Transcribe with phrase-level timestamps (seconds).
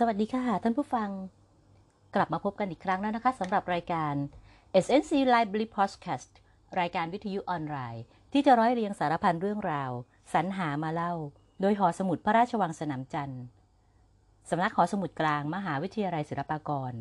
[0.00, 1.10] สวัสดีค่ะ ท่านผู้ฟัง
[2.14, 4.14] กลับมาพบกันอีกครั้งแล้วนะคะสำหรับรายการ
[4.84, 6.30] SNC Library Podcast
[6.80, 9.90] รายการวิทยุออนไลน์ ที่จะร้อยเรียงสารพันเรื่องราว
[10.32, 11.12] สรรหามาเล่า
[11.60, 13.42] โดยหอสมุดพระราชวังสนามจันทร์
[14.50, 16.92] สำนักหอสมุดกลางมหาวิทยาลัยศิลปากร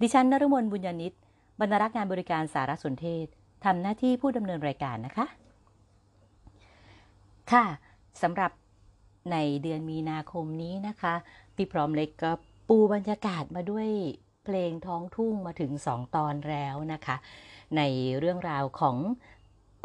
[0.00, 1.14] ดิฉันนฤมลบุญญาณิต
[1.60, 3.26] บรรณารักษ์งานบริการสารสนเทศ
[3.64, 5.26] ทำหน้าที่ผู้ดำเนินรายการนะคะ
[7.52, 7.64] ค่ะ
[8.22, 8.52] สำหรับ
[9.32, 11.14] ในเดือนมีนาคมนี้นะคะ
[11.58, 12.30] พี่พร้อมเล็กก็
[12.68, 13.88] ปูบรรยากาศมาด้วย
[14.44, 17.16] เพลงท้องทุ่งมาถึงสองตอนแล้วนะคะ
[17.76, 17.82] ใน
[18.18, 18.96] เรื่องราวของ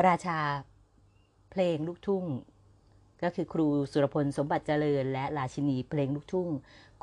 [0.08, 0.40] ราชา
[1.52, 2.24] เพลงลูกทุ่ง
[3.24, 6.50] ก็คือครูสุรพลสมบัติเจริญ และราชินีเพลงลูกทุ่ง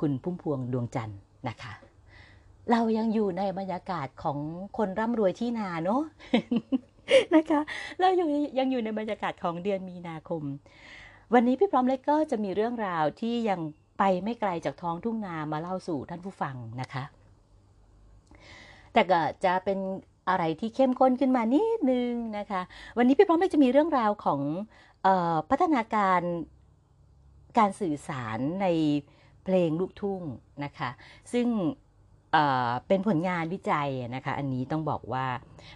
[0.00, 1.18] คุณพุ่มพวงดวงจันทร์
[1.48, 1.72] นะคะ
[2.70, 4.38] เรายังอยู่ในบรรยากาศของ
[4.78, 6.02] คนร่ำรวยที่นาเนาะ
[7.34, 7.60] นะคะ
[8.00, 10.42] เราอยู่ยังอยู่ในบรรยากาศของเดือนมีนาคม
[11.34, 13.60] วันนี้พี่พร้อมเล็กก็จะมีเรื่องราวที่ยัง
[14.02, 17.04] ไปไม่ไกลจากท้องทุ่งนามาเล่าสู่ท่านผู้ฟังนะคะ
[18.92, 19.78] แต่ก็จะเป็น
[20.28, 22.60] อะไรที่เข้มข้นขึ้นมานิดนึงนะคะ
[22.96, 24.40] วันนี้พี่พร้อมจะมีเรื่องราวของ
[25.06, 26.20] ออพัฒนาการ
[27.58, 28.66] การสื่อสารใน
[29.44, 30.22] เพลงลูกทุ่ง
[30.64, 30.90] นะคะ
[31.32, 31.46] ซึ่ง
[32.88, 35.26] เป็นผลงานวิจัยนะคะ อันนี้ต้องบอกว่า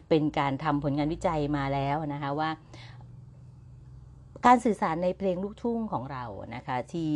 [0.08, 2.50] เป็นการทำผลงานวิจัยมาแล้วนะคะว่า
[4.47, 7.11] การสื่อสารในเพลงลูกทุ่งของเรานะคะ ที่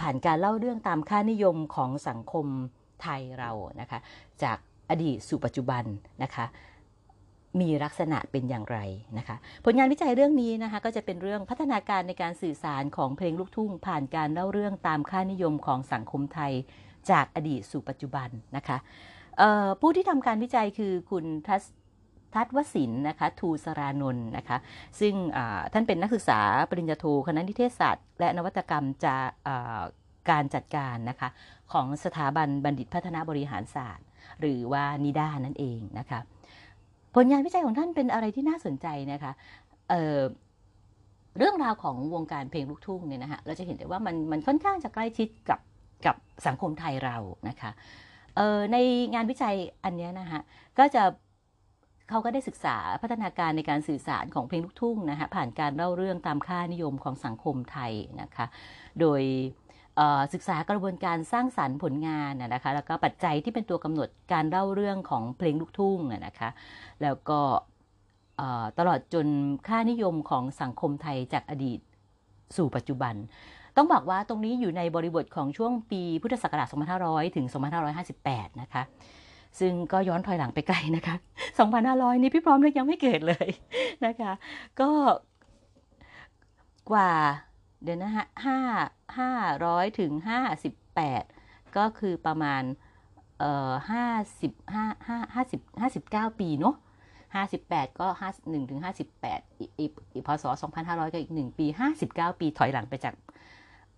[0.00, 2.46] ผ่านการเล่าเรื่องตามค่านิยมของสังคม
[3.02, 3.50] ไทยเรา
[3.80, 3.98] นะคะ
[4.42, 4.58] จาก
[4.90, 5.84] อดีตสู่ปัจจุบัน
[6.22, 6.46] นะคะ
[7.60, 8.78] มีลักษณะเป็นอย่างไร
[9.18, 16.52] นะคะผลงานวิจัยเรื่องนี้นะคะก็จะเป็นเรื่องพัฒนาการในการสื่อสารของเพลงลูกทุ่ง ผ่านการเล่าเรื่องตามค่านิยมของสังคมไทย
[17.10, 18.76] จากอดีตสู่ปัจจุบันนะคะ
[19.80, 21.64] ผู้ที่ทำการวิจัยคือคุณทัศ
[22.34, 24.56] ทัศวศิลป์นะคะทูสรานนท์นะคะ
[25.00, 25.14] ซึ่ง
[25.72, 29.16] ท่านเป็นนักศึกษาปริญญาโทคณะนิเทศศาสตร์ และนวัตกรรมจะ
[30.30, 31.28] การจัดการนะคะ
[31.72, 34.06] ของสถาบันบัณฑิตพัฒนาบริหารศาสตร์
[34.40, 36.20] หรือว่านิด้านั่นเองนะคะ
[37.14, 39.32] ผลงานวิจัยของท่านเป็นอะไรที่น่าสนใจนะคะ
[39.88, 45.60] เเรื่องราวของวงการเพลงลูกทุ่งเนี่ยนะคะเราจะเห็นได้ว่ามันมันค่อนข้างจะใกล้ชิดกับ
[46.06, 46.16] กับ
[46.46, 47.16] สังคมไทยเรา
[47.48, 47.70] นะคะ
[48.72, 48.76] ใน
[49.14, 50.40] งานวิจัยอันนี้นะคะ
[50.78, 51.02] ก็จะ
[52.08, 58.46] เขาก็ได้ศึกษาพัฒนาการในการสื่อสารของเพลงลูกทุ่งนะคะผ่านการเล่าเรื่องตามค่านิยมของสังคมไทยนะคะ
[59.00, 59.22] โดย
[60.34, 66.48] ศึกษากระบวนการสร้างสรรค์ผลงานนะคะแล้วก็ปัจจัยที่เป็นตัวกำหนดการเล่าเรื่องของเพลงลูกทุ่งนะคะ
[67.02, 67.40] แล้วก็
[68.78, 69.26] ตลอดจน
[69.68, 71.80] ค่านิยมของสังคมไทยจากอดีต
[72.56, 73.14] สู่ปัจจุบัน
[73.76, 76.68] ต้องบอกว่าตรงนี้อยู่ในบริบทของช่วงปีพุทธศักราช
[77.00, 77.46] 2500 ถึง
[78.02, 78.82] 2558 นะคะ
[79.60, 81.16] ซึ่งก็ย้อนถอยหลังไปไกลนะคะ
[81.68, 83.48] 2,500 นี่พี่พร้อมเลยยังไม่เกิดเลย
[84.06, 84.32] นะคะ
[84.80, 84.90] ก็
[86.90, 87.12] กว่า
[87.82, 88.58] เดี๋ยวนะฮะห้า
[89.18, 89.30] ห้า
[89.64, 91.22] ร้อยถึงห้าสิบแปด
[91.76, 92.62] ก็คือประมาณ
[93.38, 94.06] เอ่อห้า
[94.40, 96.76] สิบห้าห้าห้าสิบห้าสิบเก้าปีเนาะ
[97.34, 99.40] ห้าสิบแปดก็ห้าหนึ่งถึงห้าสิบแปด
[99.78, 103.14] อีพศสองพันห้าร้อยก็อีกหนึ่งปีห้าสิบเก้าปีถอยหลังไปจาก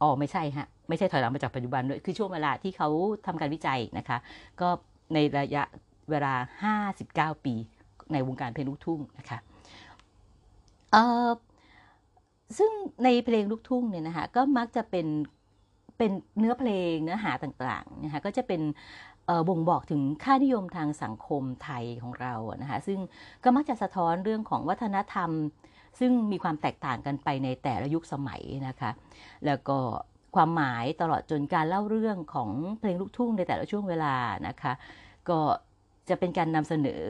[0.00, 2.88] อ๋อไม่ใช่ฮะ ไม่ใช่ถอยหลังไปจากปัจจุบันด้วย คือช่วงเวลาที่เขา
[3.26, 4.18] ทำการวิจัยนะคะ
[4.60, 4.68] ก็
[5.14, 5.62] ในระยะ
[6.10, 6.34] เวลา
[7.32, 7.54] 59 ปี
[8.12, 9.38] ในวงการเพลงลูกทุ่งนะคะ
[12.58, 12.72] ซึ่ง
[13.04, 15.06] ในเพลงลูกทุ่งเนี่ยนะคะก็มักจะเป็น
[15.98, 18.62] เป็นเนื้อเพลงเนื้อหาต่างๆนะคะก็จะเป็น
[19.48, 22.98] บ่งบอกถึงค่านิยมทางสังคมไทยของเรานะคะซึ่ง
[23.44, 25.30] ก็มักจะสะท้อนเรื่องของวัฒนธรรม
[26.00, 28.90] ซึ่งมีความแตกต่างกันไปในแต่ละยุคสมัยนะคะ
[29.46, 29.78] แล้วก็
[30.36, 34.14] ความหมายตลอดจนการเล่าเรื่องของเพลงลูกทุ่งในแต่ละช่วงเวลา
[34.48, 34.72] นะคะ
[35.28, 35.38] ก็
[36.08, 37.04] จะเป็นการนำเสนอ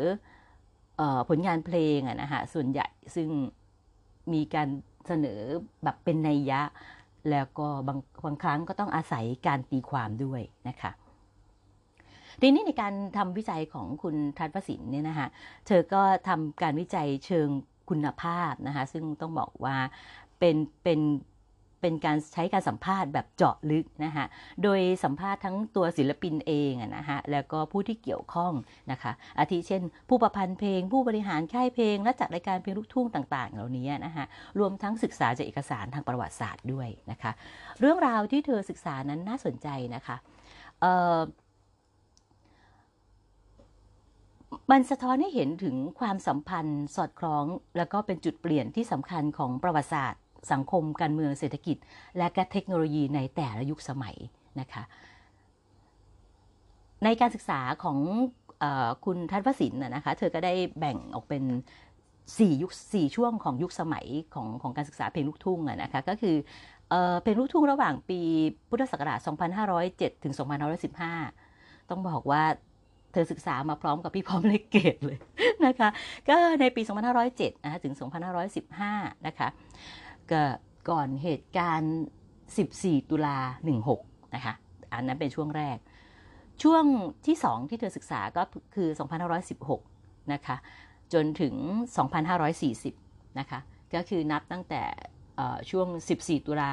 [1.01, 3.29] อผลงานเพลงอะนะคะส่วนใหญ่ซึ่ง
[4.33, 4.69] มีการ
[5.07, 5.41] เสนอ
[5.85, 6.61] แบบเป็นนัยยะ
[7.31, 10.91] แล้วก็บางบางครั้งก็ต้องอาศัยการตีความด้วยนะคะ
[12.41, 15.29] ทีนี้ในการทำวิจัยของคุณทัศวสินเนี่ยนะคะ
[15.67, 17.49] เธอก็ทำการวิจัยเชิง
[17.91, 19.77] คุณภาพนะคะซึ่งต้องบอกว่า
[20.39, 21.01] เป็นเป็น
[21.81, 24.27] เป็นการใช้การสัมภาษณ์แบบเจาะลึกนะคะ
[24.63, 28.53] โดยสัมภาษณ์ทั้งตัวศิลปินเองนะฮะแล้วก็ผู้ที่เกี่ยวข้อง
[28.91, 34.25] นะคะอาทิเช่น ผู้ประพันธ์เพลง ผู้บริหารค่ายเพลง และจัดรายการเพลงลูกทุ่งต่างๆ เหล่านี้นะคะ
[34.59, 37.31] รวมทั้งศึกษาจากเอกสารทางประวัติศาสตร์ด้วยนะคะ
[37.81, 40.17] เรื่องราวที่เธอศึกษานั้นน่าสนใจนะคะ
[44.71, 47.45] มันสะท้อนให้เห็นถึงความสัมพันธ์สอดคล้อง
[47.77, 50.21] แล้วก็เป็นจุดเปลี่ยนที่สำคัญของประวัติศาสตร์
[50.53, 51.77] สังคมการเมืองเศรษฐกิจ
[52.19, 54.17] และก็เทคโนโลยีในแต่ละยุคสมัย
[54.61, 54.83] นะคะ
[57.05, 57.99] ในการศึกษาของ
[58.63, 58.65] อ
[59.05, 61.45] คุณทัศวศิลป์นะคะเธอก็ได้แบ่งออกเป็น
[62.03, 66.37] 4ยุค4ช่วงของยุคสมัยของของการศึกษาเพลงลูกทุ่งนะคะก็คือ
[66.91, 68.21] เอ่อเป็นลูกทุ่งระหว่างปี
[68.69, 69.19] พุทธศักราช
[69.71, 70.35] 2507 ถึง
[71.13, 72.43] 2515 ต้องบอกว่า
[73.13, 75.19] เธอศึกษามาพร้อมกับพี่พร้อมเลกเกตเลย
[75.67, 75.89] นะคะ
[76.29, 76.83] ก็ในปี
[77.25, 77.95] 2507 นะถึง
[78.61, 79.49] 2515 นะคะ
[80.33, 80.43] ก็
[80.91, 81.97] ก่อนเหตุการณ์
[82.49, 83.39] 14 ตุลา
[83.87, 84.55] 16 นะคะ
[84.93, 85.79] อันนั้นเป็นช่วงแรก
[86.63, 86.85] ช่วง
[87.27, 88.43] ที่ 2 ที่เธอศึกษาก็
[88.75, 88.89] คือ
[89.61, 90.57] 2516 นะคะ
[91.13, 91.55] จนถึง
[92.87, 93.61] 2540 นะคะ
[93.95, 94.83] ก็คือนับตั้งแต่
[95.71, 95.89] ช่วง
[96.19, 96.73] 14 ตุลา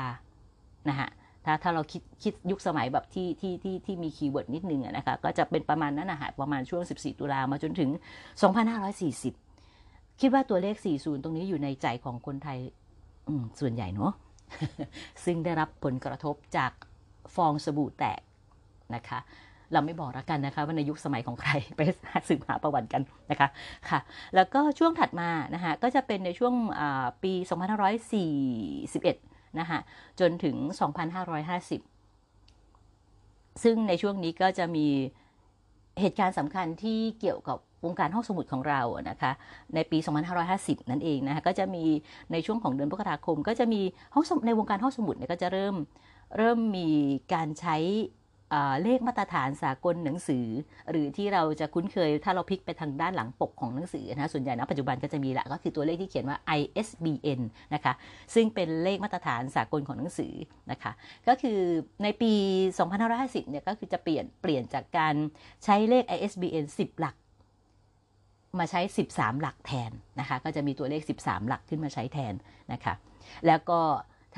[0.90, 1.10] นะฮะ
[1.46, 7.90] ถ้าถ้าเราคิดคิดยุคสมัยแบบที่ที่ที่ที่มี keyword นิดนึงนะคะ ก็จะเป็นประมาณนั้นนะฮะ ประมาณช่วง 14 ตุลามาจนถึง
[9.26, 12.60] 2540 คิดว่าตัวเลข 40 ตรงนี้อยู่ในใจของคนไทย
[13.60, 14.12] ส่วนใหญ่เนาะ
[15.26, 16.72] ซึ่งได้รับผลกระทบจาก
[17.36, 18.22] ฟองสบู่แตก
[18.96, 19.20] นะคะ
[19.74, 21.82] เราไม่บอกแล้วกันนะคะว่าในยุคสมัยของใครไป
[22.30, 23.48] สืบหาประวัติกันนะคะ
[23.90, 24.00] ค่ะ
[24.36, 26.54] แล้วก็ช่วงถัดมานะคะก็จะเป็นในช่วง
[27.24, 27.34] ปี
[29.04, 29.80] 2541นะคะ
[30.20, 30.56] จนถึง
[32.26, 34.88] 2550 ซึ่งในช่วงนี้ก็จะมี
[36.00, 39.32] เหตุการณ์สำคัญที่เกี่ยวกับ วงการห้องสมุดของเรานะคะ
[39.76, 39.98] ในปี
[40.44, 41.84] 2550 นั่นเองนะคะก็จะมี
[42.32, 43.82] ในช่วงของเดือนพฤษภาคม ก็จะมี
[44.14, 45.76] ห้องในวงการห้องสมุดเนี่ยก็จะเริ่ม
[46.38, 46.90] เริ่มมี
[47.34, 47.78] การใช้
[48.84, 50.46] เลขมาตรฐานสากลหนังสือ
[50.90, 57.40] หรือที่เราจะคุ้นเคยถ้าเราพลิกไปทางด้านหลังปกของหนังสือนะส่วนใหญ่นะปัจจุบันก็จะมีละก็คือตัวเลขที่เขียนว่า ISBN
[57.74, 57.94] นะคะ
[58.36, 60.34] ซึ่งเป็นเลขมาตรฐานสากลของหนังสือ
[60.72, 60.92] นะคะ
[61.28, 61.60] ก็คือ
[62.04, 62.32] ในปี
[62.92, 65.16] 2550เนี่ยก็คือจะเปลี่ยนเปลี่ยนจากการ
[65.64, 67.16] ใช้เลข ISBN 10 หลัก
[68.60, 72.34] มาใช้ 13 หลักแทนนะคะ ก็จะมีตัวเลข 13 หลักขึ้นมาใช้แทน
[72.74, 72.94] นะคะ
[73.48, 73.80] แล้วก็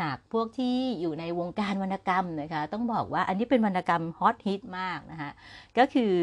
[0.02, 5.32] หากพวกที่อยู่ในวงการวรรณกรรมนะคะ ต้องบอกว่าอันนี้เป็นวรรณกรรมฮอตฮิตมากนะคะ
[5.78, 6.14] ก็คือ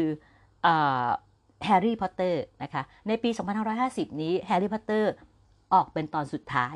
[1.65, 3.29] แฮร์รี่พอตเตอร์นะคะ ในปี
[3.75, 5.11] 2550 นี้แฮร์รี่พอตเตอร์
[5.73, 6.75] ออกเป็นตอนสุดท้าย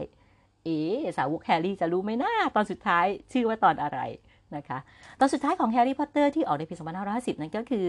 [0.63, 0.79] เอ๋
[1.17, 3.99] สาวกแฮร์รี่จะรู้ไหมนะตอนสุดท้ายชื่อว่าตอนอะไร
[4.55, 4.79] นะคะ
[5.19, 6.75] ตอนสุดท้ายของแฮร์รี่พอตเตอร์ที่ออกในปี
[7.07, 7.87] 2550 นั้นก็คือ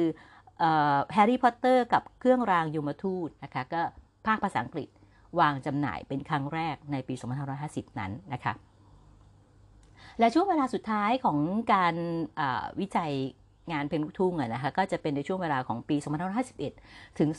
[1.13, 3.83] แฮร์รี่พอตเตอร์กับเครื่องรางยมทูตนะคะก็
[4.27, 4.89] ภาคภาษาอังกฤษ
[5.41, 7.15] วางจำหน่ายเป็นครั้งแรกในปี
[7.57, 8.53] 2550 นั้นนะคะ
[10.19, 11.39] และช่วงเวลาสุดท้ายของ
[11.75, 11.95] การ
[12.81, 13.13] วิจัย
[13.73, 15.97] งานเพลงลูกทุ่งนะคะก็จะเป็นในช่วงเวลาของปี
[16.59, 17.31] 2551 ถึง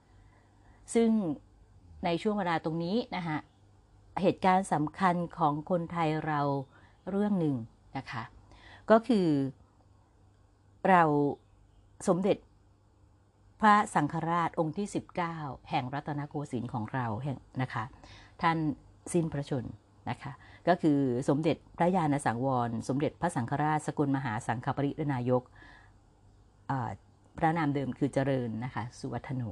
[0.00, 1.10] 2558 ซึ่ง
[2.04, 3.36] ในช่วงเวลาตรงนี้นะคะ
[4.22, 6.40] เหตุการณ์สำคัญของคนไทยเรา
[7.10, 7.56] เรื่องหนึ่ง
[7.98, 8.22] นะคะ
[8.90, 9.28] ก็คือ
[10.88, 11.02] เรา
[12.06, 12.36] สมเด็จ
[13.60, 14.86] พระสังฆราชองค์ที่
[15.28, 17.84] 19 แห่งรัตนโกสินทร์ของเราแห่งนะคะ
[18.42, 18.58] ท่าน
[19.12, 19.64] สิ้นพระชน
[20.10, 20.32] นะคะ
[20.68, 20.98] ก็คือ
[21.28, 25.42] สมเด็จพระญาณสังวร สมเด็จพระสังฆราชสกุลมหาสังฆปรินายก
[27.38, 29.42] พระนามเดิมคือเจริญนะคะ สุวัฒโน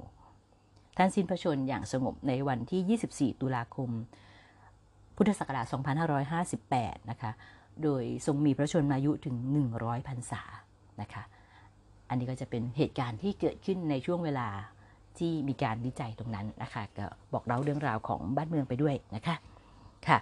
[0.97, 3.91] ท่านสิ้นพระชนอย่างสงบในวันที่ 24 ตุลาคม
[5.17, 5.67] พุทธศักราช
[6.43, 7.31] 2558 นะคะ
[7.83, 9.37] โดยทรงมีพระชนมายุถึง
[9.73, 10.43] 100พรรษา
[11.01, 11.23] นะคะ
[12.13, 14.49] อันนี้ก็จะเป็นเหตุการณ์ที่เกิดขึ้นในช่วงเวลา
[15.19, 19.37] ที่มีการวิจัยตรงนั้นนะคะก็บอกเล่าเรื่องราวของบ้านเมืองไปด้วยนะคะ
[20.07, 20.19] ค่ะ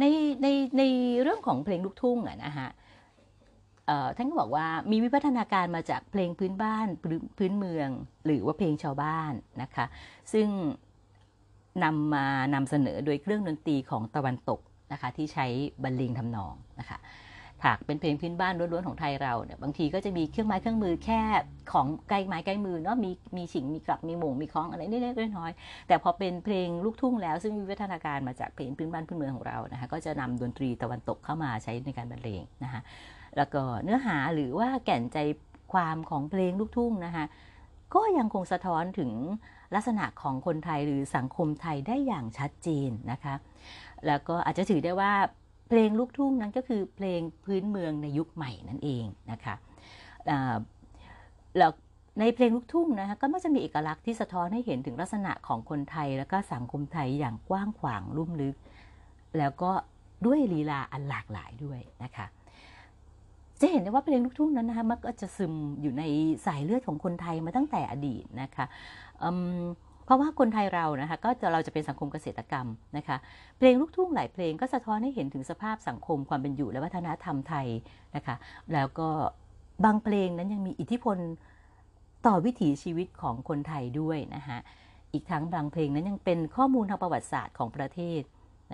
[0.00, 0.04] ใน
[0.42, 0.46] ใน
[0.78, 0.82] ใน
[1.22, 2.68] เรื่องของเพลงลูกทุ่งอะนะฮะ
[4.16, 6.86] ท่านก็บอกว่ามีวิวัฒนาการมาจากเพลงพื้นบ้าน
[7.38, 7.88] พื้นเมือง
[8.26, 9.32] หรือว่าเพลงชาวบ้าน
[9.62, 9.86] นะคะ
[10.32, 10.48] ซึ่ง
[11.84, 14.60] นำมานำเสนอโดยเครื่องดนตรีของตะวันตก
[14.92, 15.46] นะคะที่ใช้
[15.82, 16.98] บรรเลงทำนองนะคะ
[17.64, 21.20] หากเป็นเพลงพื้นบ้านล้วนๆของไทยเราเนี่ยบางทีก็จะมีเครื่องไม้เครื่องมือแค่
[21.72, 32.80] ของใกล้ไม้ใกล้มือเนาะมีมีฉิงมีกลับมีหม่งมีคล้องอะไรนิดๆน้อยๆแต่พอเป็นเพลงลูกทุ่งแล้วซึ่งมีวัฒนาการมาจากเพลงพื้นบ้านพื้นเมืองของเรานะคะก็จะนำดนตรีตะวันตกเข้ามาใช้ในการบรรเลงนะคะ
[33.36, 35.18] แล้วก็เนื้อหาหรือว่าแก่นใจ
[35.72, 37.24] ความของเพลงลูกทุ่งนะคะ
[37.94, 39.10] ก็ยังคงสะท้อนถึง
[39.74, 43.34] ลักษณะของคนไทยหรือสังคมไทยได้อย่างชัดเจนนะคะ
[44.06, 45.12] แล้วก็อาจจะถือได้ว่า
[45.76, 49.54] ลงลูกทุ่งนั้นก็คือเพลงพื้นเมืองในยุคใหม่นั่นเองนะคะ
[51.58, 51.72] แล้ว
[52.20, 58.56] ในเพลงลูกทุ่งนะคะก็มักจะมีเอกลักษณ์ที่สะท้อนให้เห็นถึงลักษณะของคนไทย แล้วก็สังคมไทยอย่างกว้างขวางลุ่มลึก
[59.38, 59.70] แล้วก็
[60.26, 62.26] ด้วยลีลาอันหลากหลายด้วยนะคะ
[63.60, 66.02] จะเห็นได้ว่าเพลงลูกทุ่งนั้นนะคะมักจะซึมอยู่ใน
[66.46, 68.64] สายเลือดของคนไทยมาตั้งแต่อดีตนะคะ
[70.04, 73.16] เพราะว่าคนไทยเรานะคะก็จะเราจะเป็นสังคมเกษตรกรรมนะคะ
[73.58, 77.66] เพลงลูกทุ่งหลายเพลงก็สะท้อนให้เห็นถึงสภาพสังคมความเป็นอยู่และวัฒนธรรมไทย
[78.16, 78.36] นะคะ
[78.72, 79.08] แล้วก็
[79.84, 81.16] บางเพลงนั้นยังมีอิทธิพล
[82.26, 84.58] ต่อวิถีชีวิตของคนไทยด้วยนะคะ
[85.12, 88.22] อีกทั้งบางเพลงนั้นยังเป็นข้อมูลทางประวัติศาสตร์ของประเทศ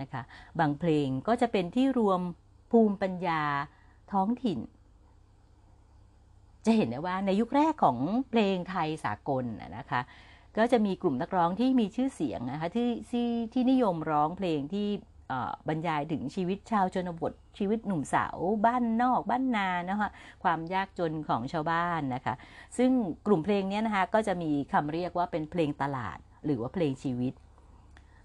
[0.01, 0.21] นะคะ
[0.59, 2.21] บางเพลงก็จะเป็นที่รวม
[2.71, 3.41] ภูมิปัญญา
[4.11, 4.59] ท้องถิ่น
[6.65, 7.97] จะเห็นได้ว่าในยุคแรกของ
[8.29, 9.43] เพลงไทยสากล
[9.77, 10.01] นะคะ
[10.57, 14.87] ก็จะมีกลุ่มนักร้องที่มีชื่อเสียงนะคะที่ที่ที่นิยมร้องเพลงที่
[15.67, 20.09] บรรยายถึงชีวิตชาวชนบทชีวิตหนุ่มสาวบ้านนอกบ้านนานะคะ
[20.43, 22.35] ความยากจนของชาวบ้านนะคะ
[22.77, 22.91] ซึ่ง
[23.27, 27.33] กลุ่มเพลงนี้นะคะก็จะมีคำเรียกว่าเป็นเพลงตลาด หรือว่าเพลงชีวิต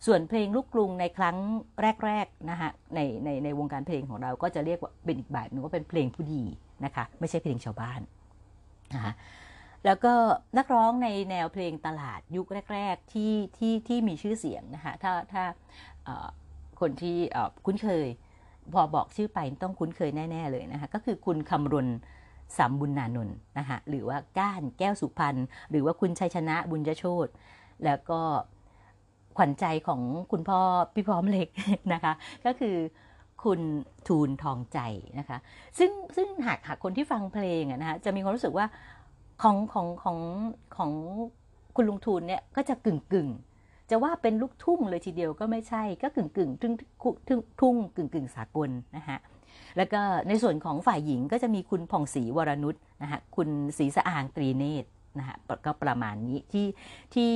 [0.07, 1.37] ส่วนเพลงลูกกรุงในครั้ง
[2.05, 6.43] แรกๆนะคะในในในวงการเพลงของเราก็จะเรียกว่าเป็นอีกแบบหนึ่งว่าเป็นเพลงผู้ดี
[6.85, 8.01] นะคะไม่ใช่เพลงชาวบ้าน
[8.95, 9.13] นะคะ
[9.85, 10.13] แล้วก็
[10.59, 15.45] นักร้องในแนวเพลงตลาดยุคแรก ๆ ที่ที่ที่มีชื่อเสียงนะคะถ้าถ้า
[16.81, 17.17] คนที่
[17.67, 18.07] คุ้นเคย
[18.75, 21.89] พอบอกชื่อไปต้องคุ้นเคยแน่ ๆ เลยนะคะก็คือคุณคำรณ
[22.59, 25.37] สามบุญนานนท์นะคะหรือว่าก้านแก้วสุพรรณ
[25.71, 27.29] หรือว่าคุณชัยชนะบุญยโชต
[27.85, 28.21] แล้วก็
[29.37, 30.01] ขวัญใจของ
[30.33, 30.61] คุณพ่อ
[30.95, 31.49] พี่พร้อมเล็ก
[31.93, 32.13] นะคะ
[32.47, 32.77] ก็คือ
[33.45, 33.61] คุณ
[34.09, 34.79] ทูลทองใจ
[35.19, 35.39] นะคะ
[35.79, 38.67] ซึ่งซึ่งหากหากคนที่ฟังเพลงนะคะจะมีความรู้สึกว่า
[39.43, 40.19] ของของของ
[40.77, 40.93] ของ
[41.77, 43.29] คุณลุงทูลเนี่ยก็จะกึ่งกึ่ง
[43.91, 46.73] จะว่าเป็นลูกทุ่งเลยทีเดียวก็ไม่ใช่ก็กึ่งกึ่งทุ่ง
[47.61, 49.19] ทุ่งกึ่งกึ่งสากลนะคะ
[49.77, 54.89] แล้วก็ในส่วนของฝ่ายหญิงก็จะมีคุณผ่องศรีวรนุชนะคะคุณศรีสะอางตรีเนตร
[55.19, 56.67] นะคะก็ประมาณนี้ที่
[57.15, 57.33] ที่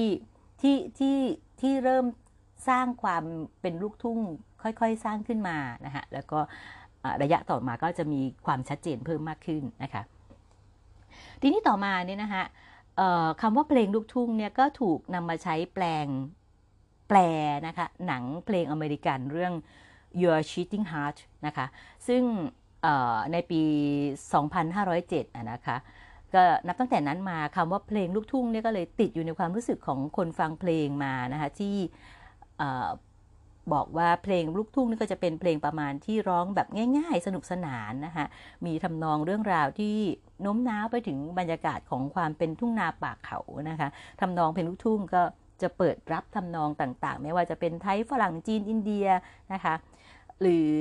[0.61, 1.17] ที่ที่
[1.61, 2.07] ที่เริ่ม
[2.69, 3.25] สร้างความ
[3.61, 4.19] เป็นลูกทุ่ง
[4.63, 6.39] ค่อยๆ สร้างขึ้นมานะคะแล้วก็
[7.23, 10.03] ระยะต่อมาก็จะมีความชัดเจนเพิ่มมากขึ้นนะคะ
[11.41, 12.45] ทีนี้ต่อมาเนี่ยนะคะ
[13.41, 16.07] คำว่าเพลงลูกทุ่งเนี่ยก็ถูกนำมาใช้แปลง
[17.09, 17.19] แปล
[17.67, 19.53] นะคะหนังเพลงอเมริกันเรื่อง
[20.23, 21.67] Your Cheating Heart นะคะ
[22.09, 22.23] ซึ่ง
[23.33, 23.63] ในปี
[24.51, 25.77] 2507นะคะ
[26.35, 31.77] ก็นับตั้งแต่นั้นมาคำว่าเพลงลูกทุ่งเนี่ยก็เลยติดอยู่ในความรู้สึกของคนฟังเพลงมานะคะที่
[33.75, 38.27] บอกว่าเพลงลูกทุ่งนี่ก็จะเป็นเพลงประมาณที่ร้องแบบง่าย ๆ สนุกสนานนะคะ
[38.67, 39.97] มีทำนองเรื่องราวที่
[40.43, 43.39] โน้มน้าวไปถึงบรรยากาศของความเป็นทุ่งนาป่าเขา
[43.71, 43.89] นะคะ
[44.21, 45.23] ทำนองเพลงลูกทุ่งก็
[45.63, 49.07] จะเปิดรับทำนองต่างๆ ไม่ว่าจะเป็นไทยฝรั่งจีนอินเดีย
[49.53, 49.75] นะคะ
[50.41, 50.73] หรือ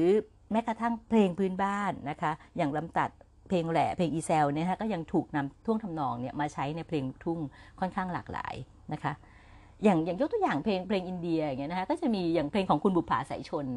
[0.51, 3.09] แม้กระทั่งเพลงพื้นบ้านนะคะ อย่างลำตัด
[3.49, 7.39] เพลงแหล่เพลงอีเซลเนี่ยก็ยังถูกนำท่วงทำนองเนี่ยมาใช้ในเพลงทุ่ง
[7.79, 8.55] ค่อนข้างหลากหลาย
[8.93, 9.13] นะคะ
[9.83, 13.67] อย่างอย่างยกตัวอย่างเพลงเพลงอินเดียอย่างเงี้ยนะคะก็จะมีอย่างเพลงของคุณบุภาสายชน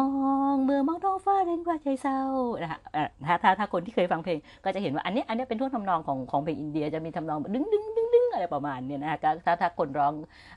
[0.00, 0.08] มอ
[0.52, 2.20] งเมื่อมองท้องฟ้าเร่งว่าใจเศร้า
[2.62, 2.78] นะคะ
[3.26, 10.12] ถ้าถ้าถ้าคนที่เคยฟังเพลงก็จะเห็นว่าอันนี้อันนี้เป็นท่วงทำนองของของเพลงอินเดียจะมีทำนองดึงดึงดึงดึงอะไรประมาณเนี้นะคะถ้าถ้าคนร้อง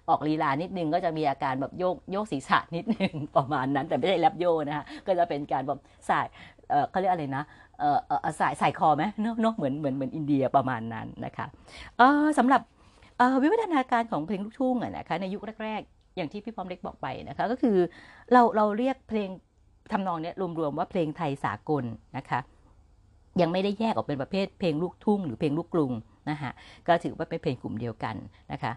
[0.10, 6.26] ออกลีลานิดนึงก็จะมีอาการแบบโยกโยกศีรษะนิดนึงประมาณนั้น แต่ไม่ใช่แรปโยนะคะก็จะเป็นการแบบสาย
[6.90, 7.44] เขาเรียกอะไรนะ
[7.80, 11.46] เออเออสายสายคอไหมเนาะเนาะเหมือนเหมือนเหมือนอินเดียประมาณนั้นนะคะ
[11.98, 12.62] เออสำหรับ
[13.42, 17.78] วิวัฒนาการของเพลงลูกทุ่งนะคะในยุคแรก ๆ อย่างที่พี่พร้อมเล็กบอกไปนะคะก็คือ
[18.32, 19.30] เราเราเรียกเพลง
[19.92, 21.84] ทำนองนี้รวมๆว่าเพลงไทยสากล
[22.18, 22.40] นะคะ
[23.42, 25.92] ยังไม่ได้แยกออกเป็นประเภทเพลงลูกทุ่งหรือเพลงลูกกรุง
[26.30, 26.52] นะคะ
[26.88, 28.16] ก็ถือว่าเป็นเพลงกลุ่มเดียวกัน
[28.52, 28.72] นะคะ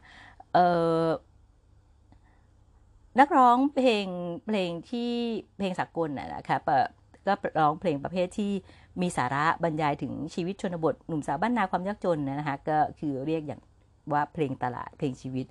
[3.21, 4.07] นักร้องเพลง
[4.47, 5.13] เพลงที่
[5.59, 6.59] เพลงสากลนะคะ
[7.27, 8.53] ก็ร้องเพลงประเภทที่
[9.01, 13.61] มีสาระบรรยายถึงชีวิตชนบท หนุ่มสาวบ้านนาความยากจนนะคะก็คือเรียกอย่าง
[14.13, 15.47] ว่าเพลงตลาดเพลงชีวิต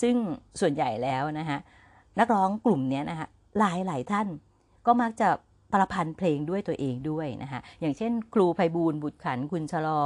[0.00, 0.14] ซึ่ง
[0.60, 1.58] ส่วนใหญ่แล้วนะคะ
[2.18, 3.28] นักร้องกลุ่มนี้นะคะ
[3.58, 4.28] หลายหลายท่าน
[4.86, 5.28] ก็มักจะ
[5.72, 10.00] ประพันธ์เพลงด้วยตัวเองด้วยนะคะอย่างเช่น ครูไพบูลบุตรขันคุณชะลอ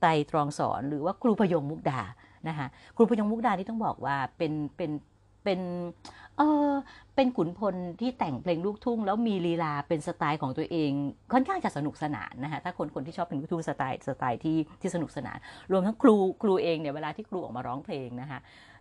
[0.00, 2.00] ไตรตรองสอน หรือว่าครูพยงมุกดา
[2.48, 4.90] นะคะครูพยงมุกดานี่ต้องบอกว่าเป็นเป็น
[5.44, 5.60] เป็น
[6.36, 6.70] เออ
[7.16, 10.90] เป็นขุนพลที่แต่งเพลงลูกทุ่ง แล้วมีลีลาเป็นสไตล์ของตัวเอง
[11.32, 15.38] ค่อนข้างจะสนุกสนานนะคะถ้าคนคนที่ชอบเพลงลูกทุ่งสไตล์สไตล์ที่ที่สนุกสนาน
[15.72, 18.38] รวมทั้งครูครูเองเนี่ยเวลาที่ครูออกมาร้องเพลงนะคะ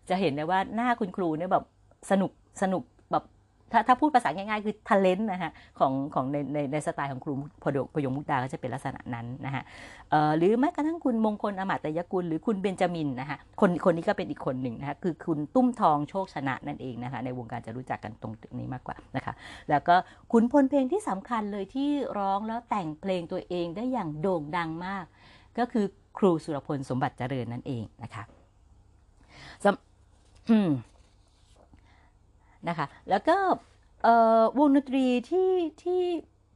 [0.09, 1.65] จะเห็นได้ว่าหน้าคุณครูเนี่ยแบบ
[2.11, 2.83] สนุกสนุก
[3.71, 9.63] ถ้าถ้าพูดภาษาง่ายๆ คือท a l e n t นะฮะของของในในในสไตล์ของครูพดพยงมุกดาก็จะเป็นลักษณะนั้นนะฮะ
[10.37, 19.33] หรือแม้กระทั่งคุณมงคลอมาตยกุล หรือคุณเบนจามินนะฮะคนคนนี้ก็เป็นอีกคนหนึ่งนะคะคือคุณตุ้มทองโชคชนะนั่นเองนะคะในวงการจะรู้จักกันตรงนี้มากกว่านะคะ
[19.69, 19.95] แล้วก็
[20.31, 25.05] ขุนพลเพลงที่สำคัญเลยที่ร้องแล้วแต่งเพลงตัวเองได้อย่างโด่งดังมาก
[25.59, 25.85] ก็คือ
[26.17, 28.23] ครูสุรพลสมบัติเจริญนั่นเองนะคะ
[32.70, 33.38] นะคะ แล้วก็
[34.60, 35.51] วงดนตรีที่
[35.82, 36.03] ที่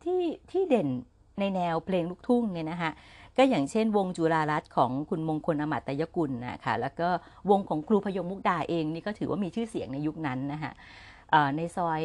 [0.04, 0.20] ที่
[0.52, 0.90] ที่เด่น
[1.40, 2.92] ในแนวเพลงลูกทุ่งเนี่ยนะคะ
[3.38, 7.10] ก็อย่างเช่น วงจุฬารัตน์ของคุณมงคลอมตยกุลนะคะแล้วก็
[7.50, 10.72] วงของครูพยมมุกดาเองนี่ก็ถือว่ามีชื่อเสียงในยุคนั้นนะคะ
[11.58, 12.02] ในซอย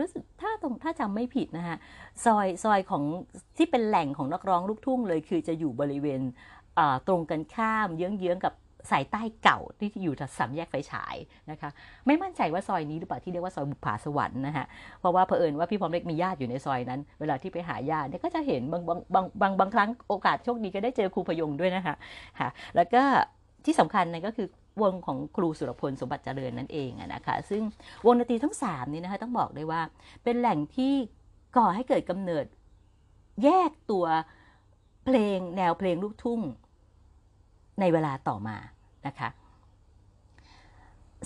[0.00, 1.76] รู้สึกถ้าตรงถ้าจำไม่ผิดนะคะ
[2.24, 3.02] ซอยซอยของ
[3.56, 6.20] ที่เป็นแหล่งของนักร้องลูกทุ่งเลย คือจะอยู่บริเวณ
[7.06, 8.52] ตรงกันข้ามเยื้องๆกับ
[8.90, 11.16] สายใต้เก่าที่อยู่ทสามแยกไฟฉาย
[11.50, 11.70] นะคะ
[12.06, 14.66] ไม่มั่นใจว่าซอยนี้หรือเปล่าที่เรียกว่าซอยบุปผาสวรรค์นะฮะ
[15.00, 21.94] เพราะว่าเผอิญว่าพี่พร้อมเล็กมีญาติอยู่ในซอยนั้น เวลาที่ไปหาญาติเนี่ยก็จะเห็นบางบางบางบางบางครั้งโอกาสโชคดีก็ได้เจอครูพยงด้วยนะคะ
[22.38, 23.02] ค่ะแล้วก็
[23.64, 24.48] ที่สำคัญนั่นก็คือ
[24.82, 27.62] วงของครูสุรพลสมบัติเจริญนั่นเองนะคะ ซึ่ง
[28.06, 29.80] วงดนตรีทั้งสามนี้นะคะต้องบอกเลยว่า
[30.24, 30.92] เป็นแหล่งที่
[31.56, 32.44] ก่อให้เกิดกำเนิด
[33.44, 34.04] แยกตัว
[35.04, 36.40] เพลงแนวเพลงลูกทุ่ง
[37.80, 38.56] ในเวลาต่อมา
[39.06, 39.28] นะคะ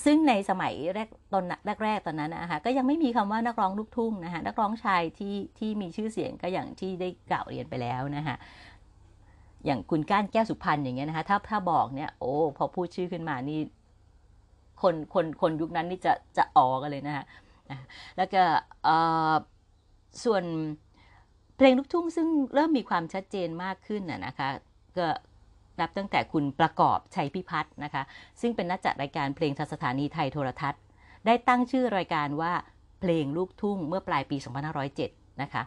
[0.05, 1.45] ซึ่งในสมัยแรกตอน
[1.85, 8.37] แรกๆตอนนั้นนะคะก็ยังไม่มีคำว่านักร้องลูกทุ่งนะคะนักร้องชายที่ที่มีชื่อเสียงก็อย่างที่ได้กล่าวเรียนไปแล้วนะคะ
[9.67, 13.61] อย่างคุณก้านแก้วสุพรรณอย่างเงี้ยนะคะถ้าถ้าบอกเนี่ยโอ้พอพูดชื่อขึ้นมานี่
[14.83, 17.25] คนคนคนยุคนั้นนี่จะจะอ๋อกันเลยนะคะ
[18.17, 18.43] แล้วก็
[20.25, 20.45] ส่วน
[21.57, 24.49] เพลงลูกทุ่งซึ่งเริ่มมีความชัดเจนมากขึ้นนะคะ
[24.99, 25.09] ก็
[25.81, 28.03] นับตั้งแต่คุณประกอบชัยพิพัฒน์นะคะ
[28.41, 30.81] ซึ่งเป็นนักจัดรายการเพลงทางสถานีไทยโทรทัศน์
[31.27, 32.53] ได้ตั้งชื่อรายการว่า
[33.01, 34.37] เพลงลูกทุ่งเมื่อปลายปี
[34.89, 35.63] 2507 นะคะ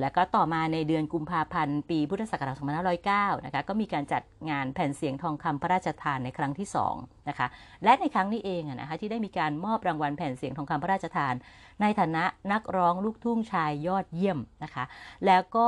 [0.00, 2.56] แล้วก็ต่อมาในเดือนกุมภาพันธ์ปีพุทธศักราช
[3.02, 6.68] 2509 นะคะ ก็มีการจัดงานแผ่นเสียงทองคำพระราชทานในครั้งที่
[6.98, 7.46] 2นะคะ
[7.84, 11.34] และในครั้งนี้เองนะคะที่ได้มีการมอบรางวัลแผ่นเสียงทองคำพระราชทาน
[11.80, 14.84] ในฐานะนักร้องลูกทุ่งชายยอดเยี่ยมนะคะ
[15.26, 15.66] แล้วก็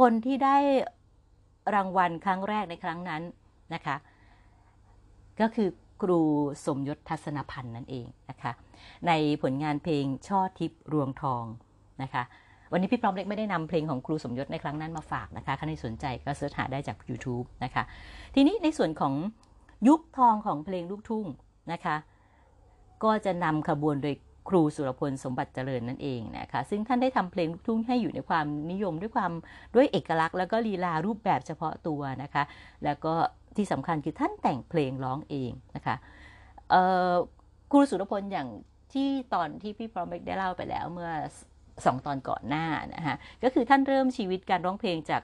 [0.00, 0.56] คนที่ได้
[1.74, 3.22] รางวัลครั้งแรกในครั้งนั้น
[3.74, 3.96] นะคะ
[5.40, 5.68] ก็คือ
[6.02, 6.20] ครู
[6.66, 8.52] สมยศทัศนพันธ์นั่นเองนะคะ
[9.06, 9.12] ใน
[9.42, 11.44] ผลงานเพลงช่อทิพย์รวงทอง
[12.02, 12.22] นะคะ
[12.72, 17.82] วันนี้พี่พร้อมเล็กไม่ได้นำเพลงของครูสมยศในครั้งนั้นมาฝากนะคะใครสนใจก็เสิร์ชหาได้จาก YouTube นะคะ
[18.34, 19.14] ทีนี้ในส่วนของ
[19.88, 21.26] ยุคทองของเพลงลูกทุ่ง
[21.72, 21.96] นะคะ
[23.04, 24.14] ก็จะนำขบวนโดย
[24.48, 29.32] ครูสุรพลสมบัติเจริญนั่นเองนะคะซึ่งท่านได้ทำเพลงลูกทุ่งให้อยู่ในความนิยมด้วยความ
[29.74, 32.42] ด้วยเอกลักษณ์ แล้วก็ลีลารูปแบบเฉพาะตัวนะคะ
[32.84, 33.14] แล้วก็
[33.56, 35.96] ที่สำคัญคือท่านแต่งเพลงร้องเองนะคะ
[37.70, 38.48] ครูสุรพลอย่าง
[38.92, 41.12] ที่ตอนที่พี่พร้อมเล็กได้เล่าไปแล้วเมื่อ
[41.84, 45.22] สองตอนก่อนหน้านะคะก็คือท่านเริ่มชีวิตการร้องเพลงจาก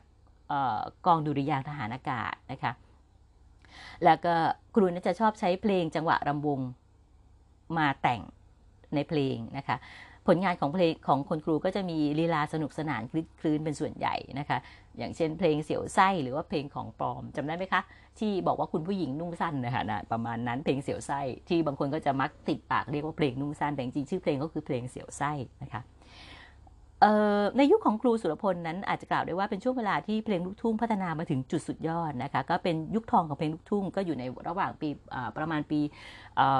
[1.07, 2.73] กองดุริยางทหารอากาศนะคะ
[4.05, 4.35] แล้วก็
[4.75, 6.61] ครูน่าจะชอบใช้เพลงจังหวะรำวง
[7.79, 8.23] มาแต่ง
[8.95, 9.77] ในเพลงนะคะ
[10.27, 14.59] ผลงานของเพลงของคนครูก็จะมีลีลาสนุกสนานคลิคลื้นเป็นส่วนใหญ่นะคะ
[14.99, 17.83] อย่างเช่นเพลงเสียวไส้หรือว่าเพลงของปลอมจำได้ไหมคะ
[18.19, 25.83] ที่บอกว่าคุณผู้หญิงนุ่งสั้นนะคะนะประมาณนั้นเพลงเสียวไส้ที่บางคนก็จะมักติดปากเรียกว่าเพลงนุ่งสั้นแต่จริงชื่อเพลงก็คือเพลงเสียวไส้นะคะ
[27.57, 34.89] ในยุคของครูสุรพลนั้นอาจจะกล่าวได้ว่าเป็นช่วงเวลาที่เพลงลูกทุ่งพัฒนามาถึงจุดสุดยอดนะคะก็เป็นยุคทองของเพลงลูกทุ่งก็อยู่ในระหว่างปี
[35.37, 35.81] ประมาณปี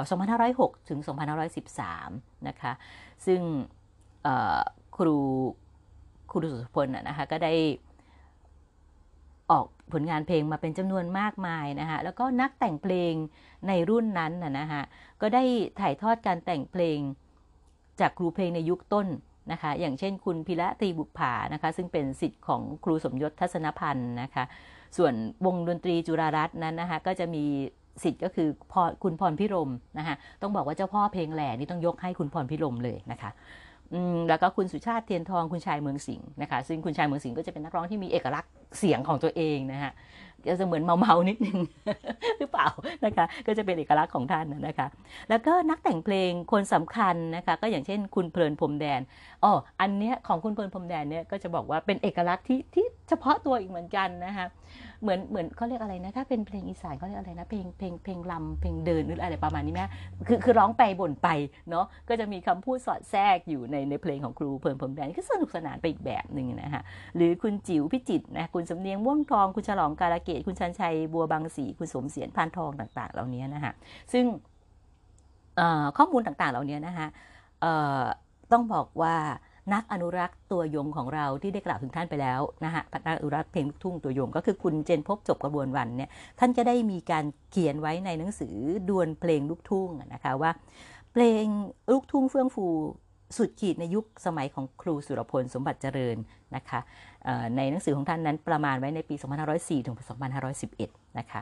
[0.05, 0.99] 2506 ถึง
[1.73, 2.71] 2513 นะคะ
[3.25, 3.41] ซึ่ง
[4.97, 5.17] ครู
[6.31, 7.53] ครูสุรพลนะคะก็ได้
[9.51, 13.13] ออกผลงานเพลงมาเป็นจำนวนมากมายนะคะแล้วก็นักแต่งเพลง
[13.67, 14.83] ในรุ่นนั้นนะฮะ
[15.21, 15.43] ก็ได้
[15.79, 16.99] ถ่ายทอดการแต่งเพลง
[17.99, 19.07] จากครูเพลงในยุคต้น
[19.51, 24.43] นะคะ อย่างเช่นคุณพิระตีบุภานะคะ ซึ่งเป็นสิทธิ์ของครูสมยศทัศนพันธ์นะคะ
[24.97, 25.13] ส่วน
[25.45, 27.43] วงดนตรีจุฬารัตน์นั้นนะคะ ก็จะมี
[28.03, 33.31] สิทธิ์ก็คือพคุณพรพิรมนะคะ ต้องบอกว่าเจ้าพ่อเพลงแหล่นี่ต้องยกให้คุณพรพิรมเลยนะคะ
[34.29, 39.91] แล้วก็คุณสุชาติเทียนทองคุณชายเมืองสิงห์นะคะ ซึ่งคุณชายเมืองสิงห์ก็จะเป็นนักร้องที่มีเอกลักษณ์เสียงของตัวเองนะคะ
[40.47, 41.59] ก็จะเหมือนเมาๆนิดนึง
[42.39, 42.67] หรือเปล่า
[43.05, 44.87] นะคะ ก็จะเป็นเอกลักษณ์ของท่านนะคะ
[45.29, 49.01] แล้วก็นักแต่งเพลงคนสำคัญนะคะ ก็อย่างเช่น คุณเพลินพรมแดน
[49.43, 54.47] อ๋ออันเนี้ยของคุณเพลินพรมแดนเนี่ยก็จะบอกว่าเป็นเอกลักษณ์ที่ที่เฉพาะตัวอีกเหมือนกันนะคะ
[55.01, 59.81] เหมือนเหมือนเขาเรียกอะไรนะถ้าเป็นเพลงอีสานเขาเรียกอะไรนะเพลงเพลงเพลงลำเพลงเดินหรืออะไรประมาณนี้ไหม
[60.27, 61.29] คือคือร้องไปบ่นไป
[61.69, 66.81] เนาะก็จะมีคำพูดสอดแทรกอยู่ในในเพลงของครูเพลินพรมแดนก็สนุกสนานไปอีกแบบหนึ่งนะคะ
[67.15, 73.73] หรือคุณจิ๋วพิจิตนะคุณสำเนียงม่วงทองคุณฉลองกาลเกตคุณชันชัยบัวบางสีคุณสมเสียนพานทองต่าง ๆ เหล่านี้นะคะ
[74.13, 74.25] ซึ่ง
[75.97, 77.07] ข้อมูลต่างๆ เหล่านี้นะคะ
[78.51, 79.15] ต้องบอกว่า
[79.73, 88.55] นักอนุรักษ์ตัวยงของเราที่ได้กล่าวถึงท่านไปแล้วนะฮะนักอนุรักษ์เพลงลูกทุ่งตัวยง ก็คือคุณเจนพบจบกระบวนวันเนี่ยท่านจะได้มีการเขียนไว้ในหนังสือ
[88.89, 90.51] ดวลเพลงลูกทุ่งนะคะว่า
[91.13, 91.45] เพลง
[91.91, 92.67] ลูกทุ่งเฟื่องฟู
[93.37, 96.17] สุดขีดในยุคสมัยของครูสุรพลสมบัติเจริญ
[96.55, 96.79] นะคะ
[97.57, 99.15] ในหนังสือของท่านนั้นประมาณไว้ในปี
[99.51, 99.95] 2504 ถึง
[100.57, 101.41] 2511 นะคะ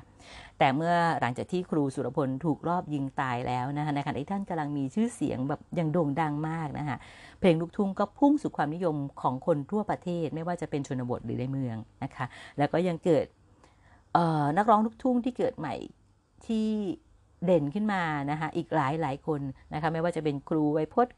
[0.57, 6.97] แต่เมื่อหลังจากที่ครูสุรพลถูกรอบยิงตายแล้วนะคะในขณะที่ท่านกำลังมีชื่อเสียงแบบยังโด่งดังมากนะคะ
[7.39, 12.25] เพลงลูกทุ่งก็พุ่งสู่ความนิยมของคนทั่วประเทศ ไม่ว่าจะเป็นชนบทหรือในเมืองนะคะ
[12.57, 13.25] แล้วก็ยังเกิด
[14.57, 15.75] นักร้องลูกทุ่งที่เกิดใหม่
[16.45, 16.67] ที่
[17.45, 19.41] เด่นขึ้นมานะคะอีกหลายหลายคน
[19.73, 21.15] นะคะไม่ว่าจะเป็นครูไวพจน์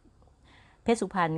[0.88, 1.32] เพชรสุพรรณ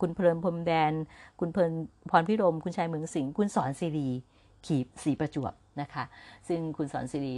[0.00, 0.92] คุณเพลินพรมแดน
[1.40, 1.72] คุณเพลิน
[2.10, 4.08] พรพิรม คุณชายเมืองสิงห์คุณสอนศิรี
[4.66, 6.04] ขีบสีประจวบนะคะ
[6.48, 7.32] ซึ่งคุณสอนศิรี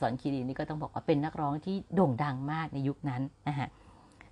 [0.00, 3.68] สอนคีรีนี่ก็ต้องบอกว่าเป็นนักร้องที่โด่งดังมากในยุคนั้นนะฮะ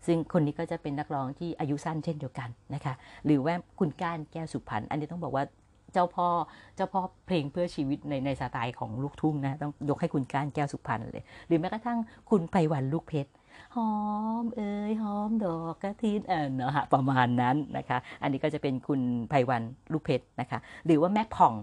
[0.07, 2.95] ซึ่งคนนี้ก็จะเป็นนักร้องที่อายุสั้นเช่นเดียวกันนะคะ
[3.25, 5.45] หรือว่าคุณก้านแก้วสุพรรณอันนี้ต้องบอกว่า
[5.93, 6.29] เจ้าพ่อ
[6.77, 11.99] เจ้าพ่อเพลงเพื่อชีวิตในในสไตล์ของลูกทุ่งนะต้องยกให้คุณก้านแก้วสุพรรณเลย หรือแม้กระทั่ง
[12.31, 13.31] คุณไพวันลูกเพชร
[13.77, 13.93] หอ
[14.43, 21.55] มเอ่ยหอมดอกกระทินเออเนาะฮะประมาณนั้นนะคะ อันนี้ก็จะเป็นคุณไพวันลูกเพชรนะคะ หรือว่าแม่ผ่อง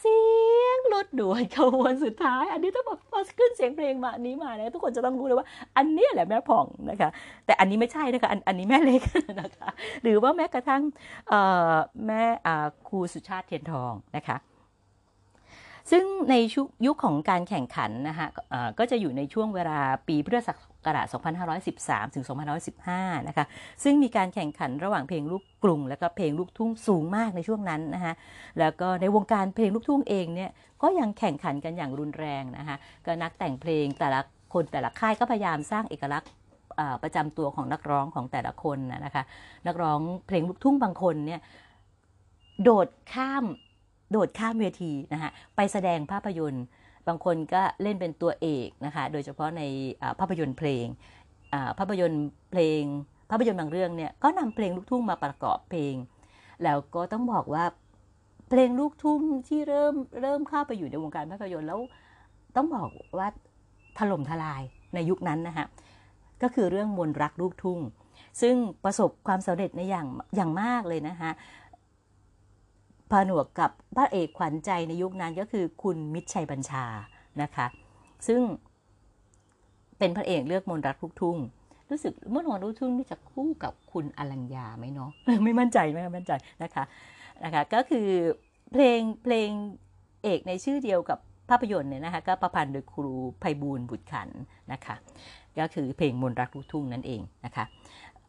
[0.00, 0.18] เสี
[0.64, 7.10] ยงรถด่วนขบวนสุดท้าย อันนี้ต้องแบบพอขึ้นเสียงเพลงมานี้มาเนี่ยทุกคนจะต้องรู้เลยว่า อันนี้แหละแม่ผ่องนะคะ
[7.46, 9.02] แต่อันนี้ไม่ใช่นะคะอันอันนี้แม่เล็ก
[9.40, 9.68] นะคะ
[10.02, 10.82] หรือว่าแม้กระทั่ง
[12.06, 12.22] แม่
[12.88, 14.36] ครูสุชาติเทียนทองนะคะ
[15.90, 16.34] ซึ่งใน
[16.86, 18.26] ยุคของการแข่งขันนะคะ
[18.78, 19.78] ก็จะอยู่ในช่วงเวลา
[20.08, 21.06] ปีพุทธศัก กราช
[21.60, 22.24] 2513 ถึง
[22.76, 23.44] 2515 นะคะ
[23.84, 28.14] ซึ่งมีการแข่งขันระหว่างเพลงลูกกรุง และก็เพลงลูกทุ่งสูงมากในช่วงนั้นนะคะ
[28.58, 30.50] แล้วก็ในวงการเพลงลูกทุ่งเองเนี่ย
[30.82, 34.20] ก็ยังแข่งขันกันอย่างรุนแรงนะคะ ก็นักแต่งเพลงแต่ละ
[34.52, 36.30] คนแต่ละค่ายก็พยายามสร้างเอกลักษณ์
[37.02, 39.22] ประจำตัวของนักร้องของแต่ละคนนะนะคะ
[39.66, 41.40] นักร้องเพลงลูกทุ่งบางคนเนี่ย
[42.62, 43.44] โดดข้าม
[44.12, 46.64] โดดข้ามเวทีนะคะไปแสดงภาพยนตร์
[47.08, 49.62] บางคนก็เล่นเป็นตัวเอกนะคะ โดยเฉพาะใน
[50.20, 50.86] ภาพยนตร์เพลง
[51.78, 52.82] ภาพยนตร์เพลง
[53.30, 55.94] ภาพยนตร์บางเรื่องเนี่ยก็นำเพลงลูกทุ่งมาประกอบเพลง
[56.64, 57.64] แล้วก็ต้องบอกว่า
[58.48, 61.80] เพลงลูกทุ่งที่เริ่มเริ่มเข้าไปอยู่ในวงการภาพยนตร์แล้ว
[62.56, 62.88] ต้องบอก
[63.18, 63.28] ว่า
[63.98, 64.62] ถล่มทลาย
[64.94, 65.66] ในยุคนั้นนะคะ
[66.42, 67.80] ก็คือเรื่องมนต์รักลูกทุ่ง
[68.40, 71.30] ซึ่งประสบความสำเร็จในอย่างอย่างมากเลยนะคะ
[73.12, 76.84] ผนวกกับพระเอกขวัญใจในยุคนั้นก็คือคุณมิตรชัยบัญชา
[77.42, 77.66] นะคะ
[78.26, 78.40] ซึ่ง
[79.98, 81.38] เป็นพระเอกเลือกมนต์รักลูกทุ่ง
[81.90, 85.10] รู้สึกมนต์รักลูกทุ่งนี่จะคู่กับคุณอรัญญาไหมเนาะ
[85.44, 86.84] ไม่มั่นใจไม่มั่นใจนะคะ
[87.44, 88.08] นะคะก็คือ
[88.72, 89.48] เพลงเพลง
[90.24, 94.28] เอกในชื่อเดียวกับภาพยนตร์เนี่ยนะคะก็ประพันธ์โดยครูไพบูลย์บุตรขัน
[94.72, 94.96] นะคะ
[95.58, 97.64] ก็คือเพลงมนต์รักลูกทุ่งนั่นเองนะคะ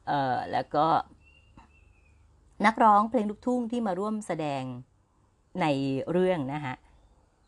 [0.08, 0.86] เอ่อแล้วก็
[2.66, 4.64] นักร้องเพลงลูกทุ่งที่มาร่วมแสดง
[5.62, 5.66] ใน
[6.12, 6.74] เรื่องนะคะ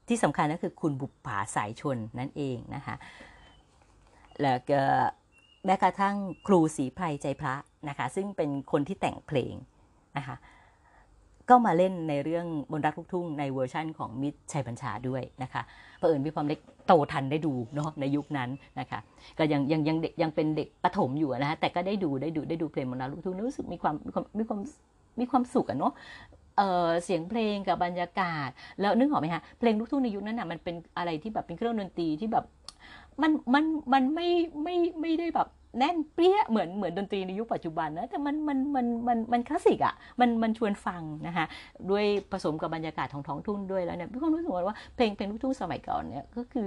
[0.08, 2.96] ที่สำคัญก็คือคุณบุปผาสายชนนั่นเองนะคะ
[4.42, 4.82] แล้วก็
[5.66, 6.16] แม้กระทั่ง
[6.48, 7.56] ครูศรีไพรใจพระ
[7.90, 9.54] นะคะซึ่งเป็นคนที่แต่งเพลง
[10.18, 10.36] นะคะ
[11.50, 15.62] ก็มาเล่นในเรื่องมนต์รักลูกทุ่งในเวอร์ชั่นของมิตรชัยบัญชาด้วยนะคะ
[15.98, 19.00] เผอิญมีความเล็กโตทันได้ดูเนาะในยุคนั้นนะคะ
[19.38, 24.60] ก็ยังยังยังเด็กยังเป็นเด็กประถมอยู่นะคะแต่ก็ได้ดูได้ดูได้ดูเพลงมนต์รักลูกทุ่งรู้สึกมีความมีความมีความ
[25.20, 25.94] มีความสุขอะเนาะ
[26.58, 28.50] เสียงเพลงกับบรรยากาศ
[28.82, 32.46] แล้วนึกออกไหมคะเพลงลูกทุ่งในยุคนั้นน่ะมันเป็นอะไรที่แบบเป็นเครื่องดนตรีที่แบบ
[33.22, 34.28] มันมันมันไม่
[34.64, 35.48] ไม่ไม่ได้แบบ
[35.80, 41.46] แน่นเปรี้ยเหมือนเหมือนดนตรีในยุคปัจจุบันนะแต่มันมันมันมันมันคลาสสิกอะมันมันชวนฟังนะคะ
[41.90, 46.66] ด้วยผสมกับบรรยากาศของท้องทุ่งด้วยแล้วเนี่ยพี่ความรู้สึกว่าเพลงเพลงลูกทุ่งสมัยก่อนเนี่ยก็คือ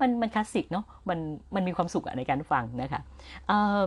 [0.00, 1.18] มันมันคลาสสิกเนาะมัน
[1.54, 3.00] มันมีความสุขอะในการฟังนะคะ
[3.46, 3.80] เอ่อ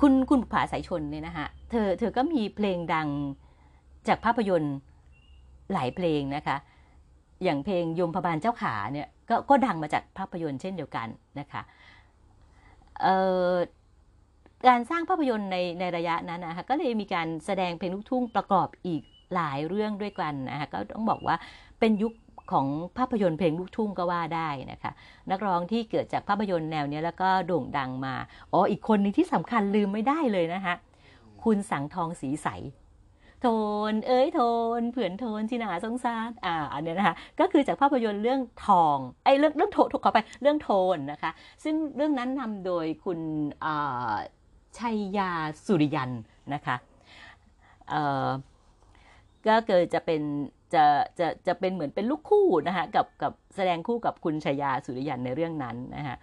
[0.00, 3.08] คุณคุณบุภาสายชนเนี่ยนะคะเธอเธอก็มีเพลงดัง
[4.08, 4.76] จากภาพยนตร์
[5.72, 6.56] หลายเพลงนะคะ
[7.44, 11.08] อย่างเพลงยมพบาลเจ้าขาเนี่ยก็ก็ดังมาจากภาพยนตร์เช่นเดียวกัน
[11.40, 11.62] นะคะ
[13.00, 13.16] เอ่
[13.52, 13.54] อ
[14.68, 19.02] การสร้างภาพยนตร์ในในระยะนั้นนะคะก็เลยมีการแสดงเพลงลูกทุ่งประกอบอีก
[19.34, 21.36] หลายเรื่องด้วยกันนะคะก็ต้องบอกว่า
[21.80, 22.12] เป็นยุค
[22.52, 22.66] ของ
[22.98, 24.92] ภาพยนตร์เพลงลูกทุ่งก็ว่าได้นะคะ
[25.30, 28.14] นักร้องที่เกิดจากภาพยนตร์แนวนี้แล้วก็โด่งดังมา
[28.52, 30.74] อ๋ออีกคนนึงที่สำคัญลืมไม่ได้เลยนะคะ
[31.44, 32.48] คุณสังทองสีใส
[33.40, 33.46] โท
[33.92, 34.40] น เอ้ยโท
[34.80, 41.30] น เผื่อนโทนที่นาสงสารอ่าอันนี้นะคะก็คือจากภาพยนตร์เรื่องทองไอ้เรื่องเรื่องโทถูกขอไปเรื่องโทนนะคะ
[41.64, 43.20] ซึ่งเรื่องนั้นนำโดยคุณ
[44.78, 45.30] ชัยยา
[45.66, 46.10] สุริยัน
[46.54, 46.76] นะคะ
[49.46, 50.22] ก็เกิดจะเป็น
[50.74, 50.84] จะ
[51.18, 56.16] จะจะเป็นเหมือนเป็นลูกคู่นะคะกับกับแสดงคู่กับคุณชายาสุริยันในเรื่องนั้นนะคะ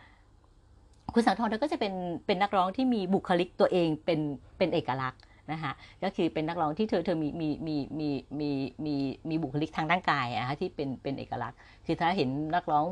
[1.13, 1.93] คุณสังทองเธอก็จะเป็น
[2.25, 4.19] เป็นนักร้องที่มีบุคลิกตัวเองเป็น
[4.57, 5.71] เป็นเอกลักษณ์นะคะ
[6.03, 8.09] ก็คือเป็นนักร้องที่เธอเธอมีมีมีมี
[8.39, 8.51] มี
[8.85, 8.95] มี
[9.29, 12.85] มีบุคลิกทางร่างกายนะคะที่เป็นเป็นเอกลักษณ์ คือถ้าเห็นนักร้อง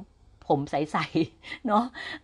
[0.49, 1.83] ผมใสๆเนาะ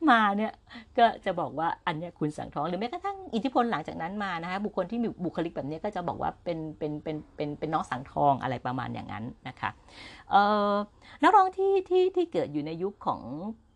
[0.09, 0.51] มาเนี่ย
[0.97, 9.69] ก็จะบอกว่าอันเนี้ยคุณสังทองหรือแม้กระทั่งอิทธิพลหลังจากนั้นมานะคะบุคคลที่มีบุคลิกแบบเนี้ยก็จะบอกว่าเป็นเป็นเป็นเป็นเป็นน้องสังทองอะไรประมาณอย่างนั้นนะคะ
[10.31, 10.73] เอ่อ
[11.23, 13.21] นักร้องที่ที่ที่เกิดอยู่ในยุคของ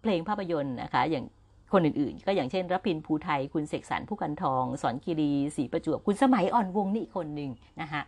[0.02, 1.26] เพลงภาพยนตร์นะคะอย่าง
[1.74, 8.02] คนอื่นๆ ก็อย่างเช่นรพินภูไทย คุณเสกสรรผู้กันทอง สอนคีรีศรีประจวบ คุณสมัยอ่อนวงนี่อีกคนหนึ่งนะคะ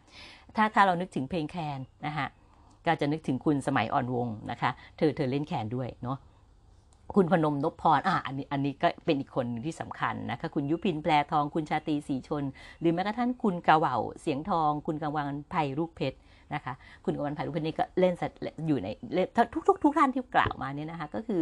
[0.55, 2.27] ถ้าถ้าเรานึกถึงเพลงแคนนะคะ
[2.85, 6.17] ก็จะนึกถึงคุณสมัยอ่อนวงนะคะ เธอเธอเล่นแคนด้วยเนาะ
[7.15, 12.43] คุณพนมนพพรอะอันนี้อันนี้ก็เป็นอีกคนที่สำคัญนะคะคุณยุพินแปลทองคุณชาตรีสีชน
[12.79, 16.17] หรือแม้กระทั่งคุณกะเหว่าเสียงทอง คุณกังวานไผ่ลูกเพชร
[16.53, 16.73] นะคะ
[17.05, 18.87] คุณกังวานไผ่ลูกเพชรนี่ก็เล่นสัตว์อยู่ใน
[19.53, 21.41] ทุกทุกทุกท่านที่กล่าวมาเนี่ยนะคะก็คือ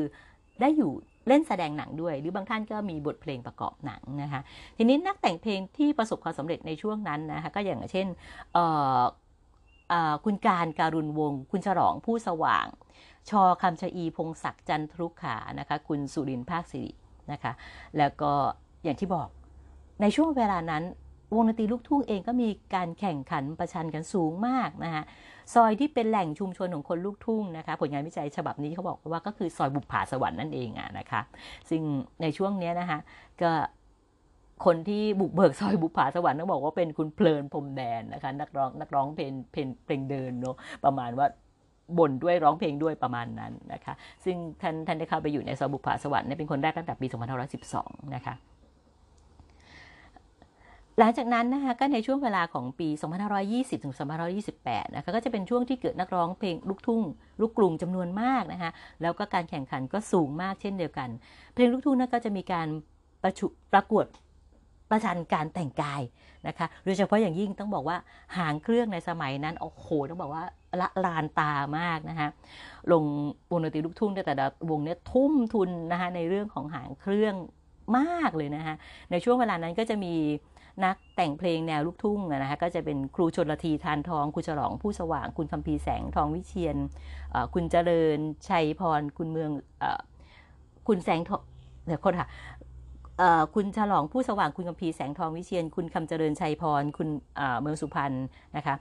[0.61, 0.91] ได้อยู่
[1.27, 4.41] เล่นแสดงหนังด้วย หรือบางท่านก็มีบทเพลงประกอบหนังนะคะ
[4.77, 8.07] ทีนี้นักแต่งเพลงที่ประสบความสำเร็จในช่วงนั้นนะคะก็อย่างเช่น
[10.25, 12.67] คุณการการุณวง คุณฉลองผู้สว่าง
[13.29, 16.91] ชอคำชอีพงศักดิ์จันทรุขานะคะ คุณสุรินภาคสิริ
[17.31, 17.51] นะคะ
[17.97, 18.31] แล้วก็
[18.83, 19.27] อย่างที่บอก
[20.01, 20.83] ในช่วงเวลานั้น
[21.35, 25.03] วงดนตรีลูกทุ่งเองก็มีการแข่งขันประชันกันสูงมากนะคะ
[25.53, 31.21] ซอยที่เป็นแหล่งชุมชนของคนลูกทุ่งนะคะ ผลงานวิจัยฉบับนี้เขาบอกว่าก็คือซอยบุปผาสวรรค์นั่นเองอะนะคะ
[31.69, 31.81] ซึ่ง
[32.21, 32.99] ในช่วงนี้นะคะ
[33.41, 33.51] ก็
[34.65, 41.27] คนที่บุกเบิกซอยบุปผาสวรรค์ต้องบอกว่าเป็นคุณเพลินพรมแดนนะคะ นักร้องนักร้องเพลงเพลงเพลงเดินเนาะประมาณว่า
[41.97, 43.93] บ่นด้วยร้องเพลงด้วยประมาณนั้นนะคะ
[44.25, 47.07] ซึ่งท่านท่านได้เข้าไปอยู่ในซอยบุปผาสวรรค์เป็นคนแรกตั้งแต่ปี
[47.59, 48.35] 2512 นะคะ
[50.99, 52.87] หลังจากนั้นนะคะก็ในช่วงเวลาของปี
[53.35, 53.95] 2520 ถึง
[54.45, 57.01] 2528 นะคะก็จะเป็นช่วงที่เกิดนักร้องเพลงลูกทุ่ง
[57.41, 58.71] ลูกกรุงจำนวนมากนะคะ
[59.01, 61.09] แล้วก็การแข่งขันก็สูงมากเช่นเดียวกัน
[61.53, 62.67] เพลงลูกทุ่งนั้นก็จะมีการ
[63.23, 64.05] ประชุประกวด
[64.89, 66.01] ประชันการแต่งกาย
[66.47, 67.97] นะคะโดยเฉพาะอย่างยิ่งต้องบอกว่า
[68.37, 70.43] หางเครื่องในสมัยนั้นโอ้โหต้องบอกว่า
[70.81, 72.27] ละลานตามากนะคะ
[72.91, 73.03] ลง
[73.51, 77.35] วงดนตรีลูกทุ่งแต่ละวงเนี้ยทุ่มทุนนะคะในเรื่องของหางเครื่อง
[77.97, 78.75] มากเลยนะคะ
[79.11, 80.15] ในช่วงเวลานั้นก็จะมี
[80.85, 86.77] นักแต่งเพลงแนวลูกทุ่งนะคะก็จะเป็นครูชนละทีทานทอง คุณฉลองผู้สว่าง คุณคำพีแสงทองวิเชียน
[87.53, 89.51] คุณเจริญชัยพร คุณเมือง
[90.87, 91.41] คุณแสงทอง
[91.87, 92.27] เดี๋ยวคนค่ะ
[93.55, 97.09] คุณฉลองผู้สว่างคุณคำพีแสงทองวิเชียน คุณคำเจริญชัยพร คุณ
[97.61, 98.13] เมืองสุพรรณ
[98.57, 98.75] นะคะ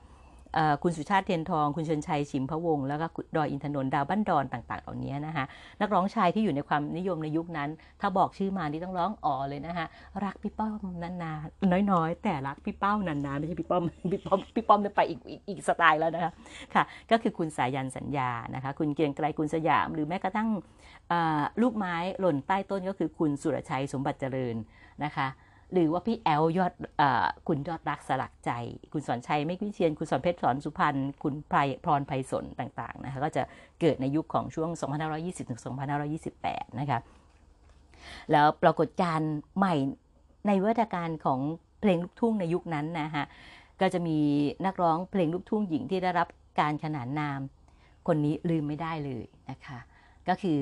[0.83, 3.07] คุณสุชาติเทียนทอง คุณเชิญชัยชิมพะวง แล้วก็
[3.37, 5.45] ดอยอินทนนท์ดาวบ้านดอนต่างๆ เหล่านี้นะคะ
[5.81, 9.87] นักร้องชายที่อยู่ในความนิยมในยุคนั้น ถ้าบอกชื่อมานี่ต้องร้องอ๋อเลยนะคะ
[10.25, 11.33] รักพี่ป้อมนา
[11.75, 16.33] นๆน้อยๆ แต่รักพี่เป้านานๆ ไม่ใช่พี่ป้อม พี่ป้อมพี่ป้อมไปอีกอีกสไตล์แล้วนะคะ
[16.75, 20.49] ค่ะ ก็คือคุณสายันสัญญา นะคะ คุณเกียงไกรคุณสยาม หรือแม้กระทั่ง
[21.63, 24.57] ลูกไม้หล่นใต้ต้นก็คือคุณสุรชัยสมบัติเจริญ
[25.05, 25.29] นะคะ
[25.73, 27.03] หรือว่าพี่แอลยอดอ
[27.49, 28.51] คุณยอดรักสลักใจ
[28.93, 33.43] คุณสอนชัยไม่วิเชียน คุณสอนเพชรสอนสุพรรณคุณไพรพรไพศลต่างๆนะคะก็จะ
[33.81, 34.71] เกิดในยุคของช่วง
[35.11, 35.61] 2520ถึง
[36.19, 36.99] 2528 นะคะ
[38.33, 39.75] แล้วปรากฏการณ์ใหม่
[40.47, 41.41] ในวัฒการของ
[41.81, 43.25] เพลงลูกทุ่งในยุคนั้นนะคะ
[43.81, 44.19] ก็จะมี
[44.67, 46.29] นักร้องเพลงลูกทุ่งหญิงที่ได้รับ
[46.61, 47.41] การขนานนาม
[48.07, 49.79] คนนี้ลืมไม่ได้เลยนะคะ
[50.29, 50.59] ก็คือ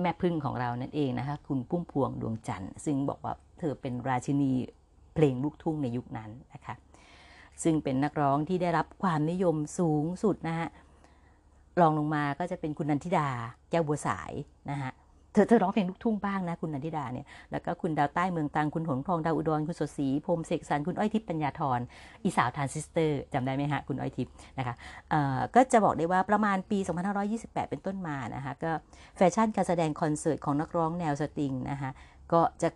[0.00, 4.52] แม่ผึ้งของเรานั่นเองนะคะคุณพุ่มพวงดวงจันทร์ซึ่งบอกว่า เธอเป็นราชินี
[5.14, 6.74] เพลงลูกทุ่งในยุคนั้นนะคะ
[7.62, 10.68] ซึ่งเป็นนักร้องที่ได้รับความนิยมสูงสุดนะฮะ
[11.80, 13.28] รองลงมาก็จะเป็นคุณนันทิดา
[13.70, 14.32] แก้วบัวสาย
[14.70, 14.92] นะฮะ
[15.32, 21.80] เธอเธอร้องเพลงลูกทุ่งบ้างนะคุณนันทิดาเนี่ยแล้วก็คุณดาวใต้เมืองตรังคุณหงส์ทองดาวอุดรคุณสดศรีพรหมเสกสรรคุณอ้อยทิพย์ปัญญาธร
[22.24, 24.74] อีสาวทรานซิสเตอร์จำได้ไหมฮะคุณอ้อยทิพย์นะคะ
[25.54, 26.78] ก็จะบอกได้ว่าประมาณปี
[27.24, 28.70] 2528 เป็นต้นมานะคะก็
[29.16, 31.90] แฟชั่นการแสดงคอนเสิร์ตของนักร้องแนวสตริงนะคะ
[32.32, 32.68] ก็จะ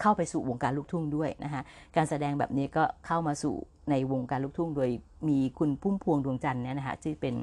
[0.00, 1.62] เข้าไปสู่วงการลูกทุ่งด้วยนะคะ
[1.96, 3.54] การแสดงแบบนี้ก็เข้ามาสู่
[3.90, 4.90] ในวงการลูกทุ่ง โดย
[5.28, 7.34] มีคุณพุ่มพวงดวงจันทร์เนี่ยนะคะที่เป็น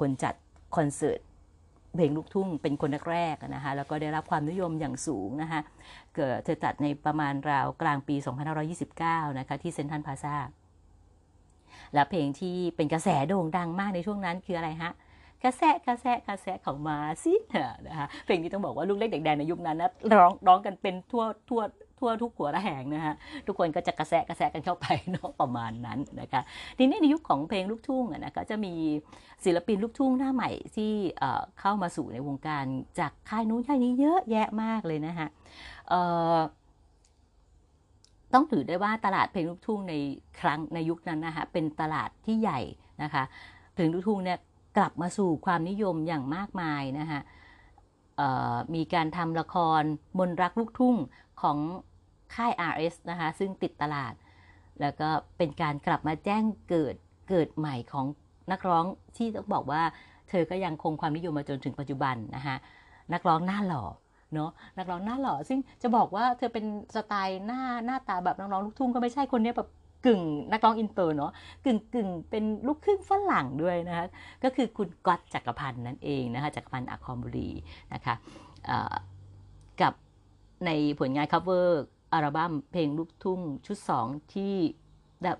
[0.00, 0.34] คนจัด
[0.76, 1.20] คอนเสิร์ต
[1.96, 5.60] เพลงลูกทุ่งเป็นคนแรกๆนะคะแล้วก็ได้รับความนิยมอย่างสูงนะคะ
[6.16, 8.16] เกิดเธอจัดในประมาณราวกลางปี
[8.76, 10.36] 2529 นะคะที่เซนทันพาซา
[11.94, 14.92] และเพลงที่เป็นกระแสโด่งดังมากในช่วงนั้นคืออะไรฮะ
[15.44, 17.34] กระแสกระแสกระแสของมาสิ
[17.86, 21.62] นะคะเพลงนี้ต้องบอกว่าลูกเล็กเด็กแดงในยุคนั้นนะร้องร้องกันเป็นทั่วทั่ว
[21.98, 23.14] ทั่วทุกหัวระแหงนะฮะ
[23.46, 26.42] ทุกคนก็จะกระแสกระแสกันเข้าไปเนาะประมาณนั้นนะคะ
[26.78, 28.74] ทีนี้ในยุคของเพลงลูกทุ่งนะก็จะมี
[29.44, 30.92] ศิลปินลูกทุ่งหน้าใหม่ที่
[31.60, 32.64] เข้ามาสู่ในวงการ
[33.00, 35.28] จากค่ายนู้นค่ายนี้เยอะแยะมากเลยนะฮะ
[38.34, 39.94] ต้องถือได้ว่าตลาดเพลงลูกทุ่งใน
[40.40, 42.60] ครั้งในยุคนั้นนะคะเป็นตลาดที่ใหญ่
[43.02, 43.22] นะคะ
[43.74, 44.38] เพลงลูกทุ่งเนี่ย
[44.76, 47.20] กลับมาสู่ความนิยมอย่างมากมายนะคะ
[48.74, 49.82] มีการทำละคร
[50.18, 50.96] มนรักลูกทุ่ง
[51.42, 51.58] ของ
[52.34, 54.14] ค่าย RS นะคะซึ่งติดตลาด
[54.80, 55.08] แล้วก็
[55.38, 56.94] เป็นการกลับมาแจ้งเกิด
[57.28, 58.06] เกิดใหม่ของ
[58.52, 58.84] นักร้อง
[59.16, 59.82] ที่ต้องบอกว่า
[60.28, 62.56] เธอก็ยังคงความนิยมมาจนถึงปัจจุบันนะคะ
[63.12, 63.84] นักร้องหน้าหล่อ
[64.34, 66.64] เนาะนักร้องหน้าหล่อซึ่งจะบอกว่าเธอเป็น
[66.96, 69.68] สไตล์หน้าหน้าตาแบบนักร้องลูกทุ่งก็ไม่ใช่คนนี้แบบ
[70.04, 70.20] กึ่ง
[70.52, 71.32] นักร้องอินเตอร์เนาะ
[71.64, 74.06] กึ่งกึ่งเป็นลูกครึ่งฝรั่งด้วยนะคะ
[74.44, 77.50] ก็คือคุณก๊อตจักรพันธ์นั่นเองนะคะจักรพันธ์อะคอมบุรี
[77.94, 78.14] นะคะ
[79.80, 79.92] กับ
[80.66, 81.68] ในผลงาน cover
[82.12, 84.54] อัลบั้มเพลงลูกทุ่งชุด 2 ที่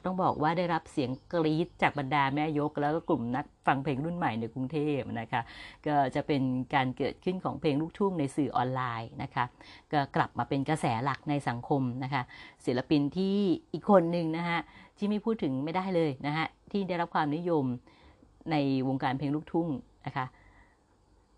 [0.04, 5.42] ต้องบอกว่าได้รับเสียงกรี๊ดจากบรรดาแม่ยก แล้วก็กลุ่มนักฟังเพลงรุ่นใหม่ในกรุงเทพนะคะ
[5.86, 6.42] ก็จะเป็น
[6.74, 9.44] การเกิดขึ้นของเพลงลูกทุ่งในสื่อออนไลน์นะคะ
[9.92, 12.22] ก็กลับมาเป็นกระแสหลักในสังคมนะคะ
[12.66, 13.36] ศิลปินที่
[13.72, 14.58] อีกคนหนึ่งนะคะ
[14.98, 17.64] ที่ไม่พูดถึงไม่ได้เลยนะคะที่ได้รับความนิยม
[18.50, 18.56] ใน
[18.88, 19.68] วงการเพลงลูกทุ่ง
[20.06, 20.26] นะคะ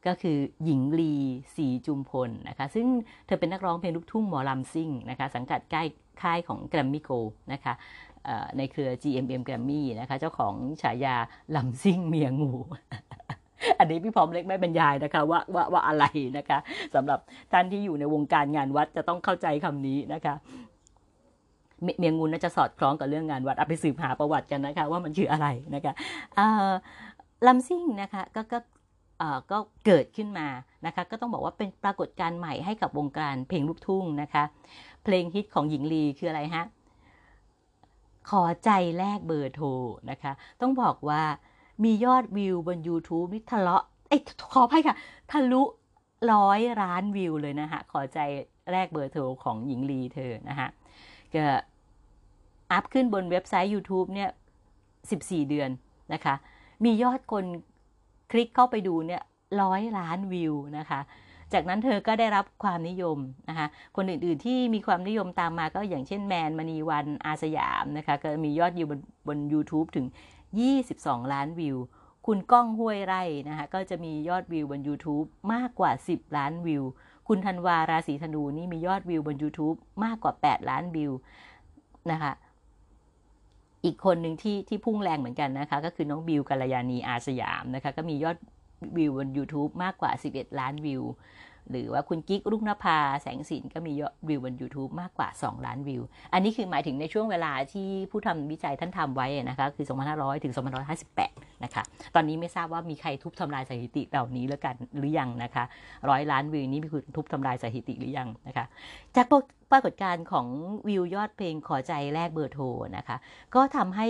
[0.07, 1.15] ก็คือหญิงลี
[1.57, 2.87] สีจุมพลนะคะซึ่ง
[3.27, 5.83] เธอเป็นนักร้องเพลงลูกทุ่งหมอลำซิ่งนะคะสังกัดใกล้
[6.23, 7.11] ค่ายของแกรมมี่โก
[7.53, 7.75] นะคะ
[8.57, 11.17] ในเครือ GMM Grammy นะคะเจ้าของฉายา
[11.57, 12.53] ลำซิ่งเมียงู
[13.79, 16.05] อันนี้พี่พร้อมเล็กไม่บรรยายนะคะว่าว่าว่าอะไร
[16.39, 16.59] นะคะ
[16.95, 17.19] สำหรับ
[17.53, 20.35] ท่านที่อยู่ในวงการงานวัดจะต้องเข้าใจคำนี้นะคะ
[21.99, 25.93] เมียงูน่าจะสอดคล้องกับเรื่องงานวัดเอาไปสืบหาประวัติกันนะคะ ว่ามันคืออะไรนะคะ
[27.47, 28.59] ลำซิ่งนะคะก็ก็
[29.51, 30.49] ก็เกิดขึ้นมา
[30.87, 34.45] นะคะ ก็ต้องบอกว่าเป็นปรากฏการณ์ใหม่ให้กับวงการเพลงลูกทุ่งนะคะ
[35.05, 36.65] เพลงฮิตของหญิงลีคืออะไรฮะ
[38.31, 39.67] ขอใจแลกเบอร์โทร
[40.11, 41.23] นะคะ ต้องบอกว่า
[41.85, 44.19] มียอดวิวบน YouTube นี่ทะเลาะเอ้
[44.53, 44.97] ขออภัยค่ะ
[45.31, 45.63] ทะลุ
[46.33, 48.19] ร้อยล้านวิวเลยนะคะขอใจ
[48.71, 50.69] แลกเบอร์โทรของหญิงลีเธอนะคะ
[51.35, 51.45] ก็
[52.73, 54.31] อัพขึ้นบนเว็บไซต์ YouTube เนี่ย
[54.89, 55.71] 14 เดือน
[56.13, 56.35] นะคะ
[56.85, 57.45] มียอดคน
[58.31, 59.23] คลิกเข้าไปดูเนี่ย
[59.63, 61.01] ร้อยล้านวิวนะคะ
[61.53, 70.07] จากนั้นเธอก็ได้รับความนิยมนะคะคนอื่นๆที่มีความนิยมตามมาก็อย่างเช่นแมนมณีวันอาสยามนะคะก็มียอดวิวบนบน YouTube ถึง
[70.71, 71.77] 22 ล้านวิว
[72.27, 76.85] คุณก้องห้วยไร่นะคะก็จะมียอดวิวบน YouTube มากกว่า 10 ล้านวิว
[77.29, 81.13] คุณธันวาราศีธนูนี่มียอดวิวบน YouTube มากกว่า 8 ล้านวิว
[82.11, 82.33] นะคะ
[83.85, 88.37] อีกคนหนึ่งที่ที่พุ่งแรงเหมือนกันนะคะ ก็คือน้องบิวกัลยาณีอาสยามนะคะ ก็มียอด
[88.97, 91.05] วิวบน YouTube มากกว่า 11 ล้านวิว
[91.71, 100.55] หรือว่าคุณกิ๊กรุ่งนภาแสงสินก็มียอดวิวบน YouTube มากกว่า 2 ล้านวิว อันนี้คือหมายถึงในช่วงเวลาที่ผู้ทำวิจัยท่านทำไว้นะคะคือ 2500 ถึง
[101.07, 101.83] 2558 นะคะ
[102.15, 105.65] ตอนนี้ไม่ทราบว่ามีใครทุบทำลายสถิติเหล่านี้แล้วกันหรือยังนะคะ
[106.09, 108.65] ร้อยล้านวิวนี้มีคุณทุบทำลายสถิติหรือยังนะคะ
[109.17, 109.27] จาก
[109.73, 110.47] ปรากฏการณ์ของ
[110.89, 112.65] วิวยอดเพลงขอใจแลกเบอร์โทร
[112.97, 113.17] นะคะ
[113.55, 114.09] ก็ทำให้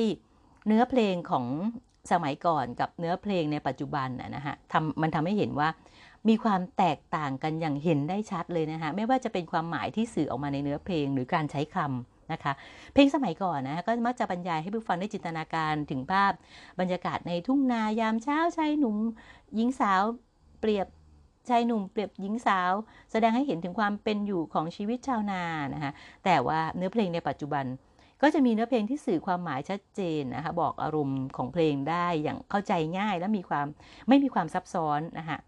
[0.67, 1.45] เนื้อเพลงของ
[2.13, 5.69] สมัยก่อนกับเนื้อเพลงในปัจจุบันนะฮะทำมันทำให้เห็นว่า
[6.29, 12.53] มีความแตกต่างกันอย่างเห็นได้ชัดเลยนะคะไม่ว่าจะเป็นความหมายที่สื่อออกมาในเนื้อเพลงหรือการใช้คำนะคะ
[12.93, 16.33] เพลงสมัยก่อนนะก็มักจะบรรยายให้ผู้ฟังได้จินตนาการถึงภาพ
[16.81, 18.97] บรรยากาศในทุ่งนายามเช้าชายหนุ่ม
[19.55, 20.03] หญิงสาว
[20.61, 20.87] เปรียบ
[21.49, 22.73] ชายหนุ่มเปรียบหญิงสาว
[23.13, 25.43] แสดงให้เห็นถึงความเป็นอยู่ของชีวิตชาวนา
[25.75, 25.93] นะคะ
[26.25, 27.65] แต่ว่าเนื้อเพลงในปัจจุบัน
[28.23, 33.67] ก็จะมีเนื้อเพลงที่สื่อความหมายชัดเจนนะคะบอกอารมณ์ของเพลงได้อย่างเข้าใจง่ายและมีความ
[34.09, 35.39] ไม่มีความซับซ้อนนะคะ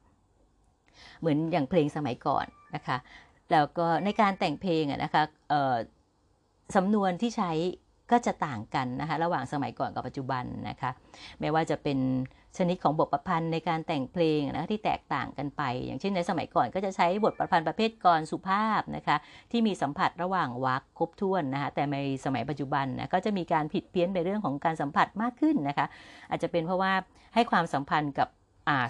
[1.20, 2.96] เหมือนอย่างเพลงสมัยก่อนนะคะ
[3.52, 5.22] แล้วก็ในการแต่งเพลงนะคะ
[6.76, 7.50] สำนวนที่ใช้
[8.11, 10.90] ก็จะต่างกันนะคะระหว่างสมัยก่อนกับปัจจุบันนะคะ
[11.40, 11.98] ไม่ว่าจะเป็น
[12.56, 19.16] ชนิดของบทประพันธ์ในการแต่งเพลงนะที่แตกต่างกันไป อย่างเช่นในสมัยก่อนก็จะใช้บทประพันธ์ประเภทกรสุภาพนะคะ
[19.50, 25.87] ที่มีสัมผัสระหว่างวรรคครบถ้วนนะคะแต่ในสมัยปัจจุบันนะก็จะมีการผิดเพี้ยนในเรื่องของการสัมผัสมากขึ้นนะคะ
[26.30, 26.92] อาจจะเป็นเพราะว่า
[27.34, 28.28] ให้ความสัมพันธ์กับ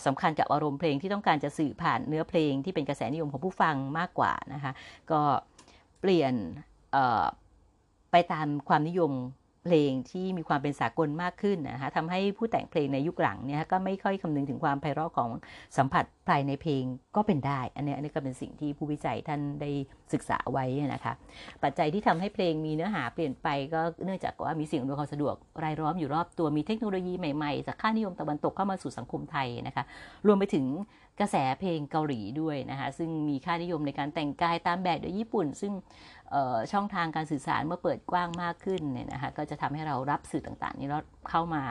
[0.07, 4.73] สำคัญกับอารมณ์เพลงที่ต้องการจะสื่อผ่านเนื้อเพลงที่เป็นกระแสนิยมของผู้ฟังมากกว่านะคะ
[5.11, 5.21] ก็
[6.01, 6.35] เปลี่ยน
[8.12, 9.12] ไปตามความนิยม
[9.64, 15.31] เพลงที่มีความเป็นสากลมากขึ้นนะคะทำให้ผู้แต่งเพลงในยุคหลังเนี่ยก็ไม่ค่อยคำนึงถึงความไพเราะของ
[15.79, 16.85] สัมผัสภายในเพลง
[17.16, 19.71] ก็เป็นได้ อันนี้อันนี้ก็เป็นสิ่งที่ผู้วิจัยท่านได้
[20.12, 21.12] ศึกษาไว้นะคะ
[21.62, 29.85] ปัจจัยที่ทำให้เพลงมีเนื้อหาเปลี่ยนไปก็เนื่องจากว่ามีสิ่งอำนวยความสะดวกรายล้อมอยู่รอบตัวมีเทคโนโลยีใหม่ๆ จากค่านิยมตะวันตกเข้ามาสู่สังคมไทยนะคะ
[30.27, 30.66] รวมไปถึง
[31.21, 35.73] กระแสเพลงเกาหลีด้วยนะคะซึ่งมีค่านิยมในการแต่งกายตามแบบโดยญี่ปุ่น ซึ่ง
[36.73, 41.62] ช่องทางการสื่อสารเมื่อเปิดกว้างมากขึ้นเนี่ยนะคะก็จะทำให้เรารับสื่อต่างๆ นี้เราเข้ามา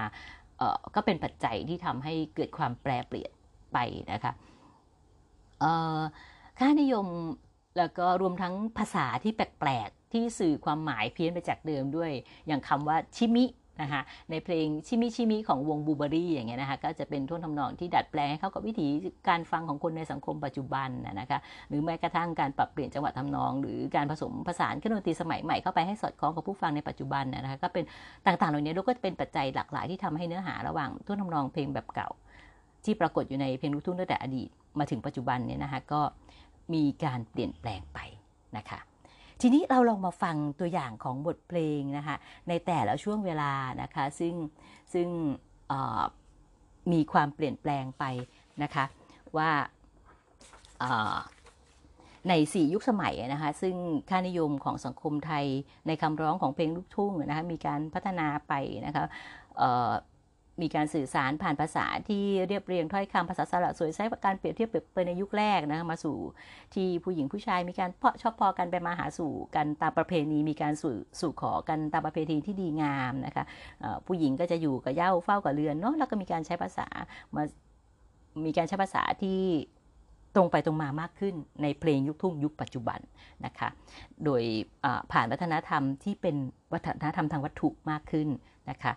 [0.96, 3.32] ก็เป็นปัจจัยที่ทำให้เกิดความแปรเปลี่ยน
[3.74, 3.78] ไป
[4.12, 4.34] นะคะ
[6.60, 7.08] ค่านิยม
[7.78, 12.12] แล้วก็รวมทั้งภาษาที่แปลกๆที่สื่อความหมายเพี้ยนไปจากเดิมด้วย
[12.48, 13.46] อย่างคำว่าชิมิ
[13.82, 18.88] นะคะในเพลงชิมิชิมิของวงบูเบอรี่อย่างเงี้ยนะคะก็จะเป็นท่วงทำนองที่ดัดแปลงให้เข้ากับวิถี
[19.30, 27.84] การฟังของคนในสังคมปัจจุบันนะคะหรือแม้กระทั่งการปรับเปลี่ยนจังหวะทำนอง หรือการผสมผสานเครื่องดนตรีสมัยใหม่เข้าไปให้สอดคล้องกับผู้ฟังในปัจจุบันนะคะก็เป็น
[28.26, 32.10] ต่างๆเหล่านี้ก็เป็นปัจจัยหลากหลายที่ทำให้เนื้อหาระหว่างท่วงทำนองเพลงแบบเก่า
[32.86, 36.02] ที่ปรากฏอยู่ในเพลงลูกทุ่งตั้งแต่อดีตมาถึงปัจจุบันเนี่ยนะคะก็
[36.74, 38.00] มีการเปลี่ยนแปลงไป
[38.58, 38.80] นะคะ
[39.42, 42.16] ทีนี้เราลองมาฟังตัวอย่างของบทเพลงนะคะ
[42.50, 44.34] ในแต่ละช่วงเวลานะคะซึ่ง
[44.94, 45.08] ซึ่ง
[46.92, 48.04] มีความเปลี่ยนแปลงไป
[48.64, 48.86] นะคะ
[49.38, 49.50] ว่า
[52.30, 53.76] ใน 4 ยุคสมัยนะคะซึ่ง
[54.10, 55.46] ค่านิยมของสังคมไทย
[55.88, 58.54] ในคำร้องของเพลงลูกทุ่งนะคะมีการพัฒนาไป
[58.86, 59.04] นะคะ
[60.62, 66.18] มีการสื่อสารผ่านภาษาที่เรียบเรียงถ้อยคำภาษาสระสวยใช้การเปรียบเทียบไปในยุคแรกนะมาสู่
[66.74, 73.46] ที่ผู้หญิงผู้ชายมีการเพาะชอบพอกันไปมาหาสู่กันตามประเพณีมีการสู่สู่ขอกันตามประเพณีที่ดีงามนะคะ
[74.08, 76.88] ผู้หญิงก็จะอยู่กับเย้าเฝ้ากับเรือนเนาะแล้วก็มีการใช้ภาษา
[77.36, 77.44] มา
[78.46, 79.42] มีการใช้ภาษาที่
[80.36, 83.00] ตรงไปตรงมามากขึ้นในเพลงยุคทุ่งยุคปัจจุบัน
[83.46, 83.70] นะคะ
[84.26, 84.44] โดย
[85.12, 86.36] ผ่านวัฒนธรรมที่เป็น
[86.74, 88.28] วัฒนธรรมทางวัตถุมากขึ้น
[88.70, 88.94] นะคะ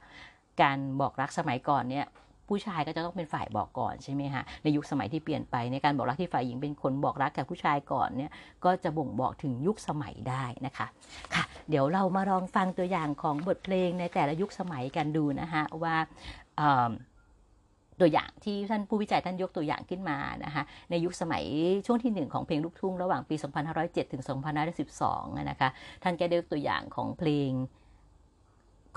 [0.62, 2.07] การบอกรักสมัยก่อนเนี่ย
[2.48, 8.30] ผู้ชายก็จะต้องเป็นฝ่ายบอกก่อนใช่ไหมฮะในยุคสมัยที่เปลี่ยนไปในการบอกรักที่ฝ่ายหญิงเป็นคนบอกรักกับผู้ชายก่อนเนี่ย
[8.64, 10.86] ก็จะบ่งบอกถึงยุคสมัยได้นะคะ
[11.34, 15.96] ค่ะ เดี๋ยวเรามาลองฟังตัวอย่างของบทเพลงในแต่ละยุคสมัยกันดูนะฮะว่า
[18.01, 21.44] ตัวอย่างที่ท่านผู้วิจัยท่านยกตัวอย่างขึ้นมานะคะในยุคสมัย
[21.86, 23.34] ช่วงที่ 1 ของเพลงลูกทุ่งระหว่างปี
[23.74, 24.22] 2507 ถึง
[24.86, 25.68] 2512 นะคะ
[26.03, 27.51] ท่านก็ได้ยกตัวอย่างของเพลง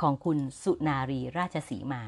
[0.01, 2.03] ของคุณสุนารีราชสีมา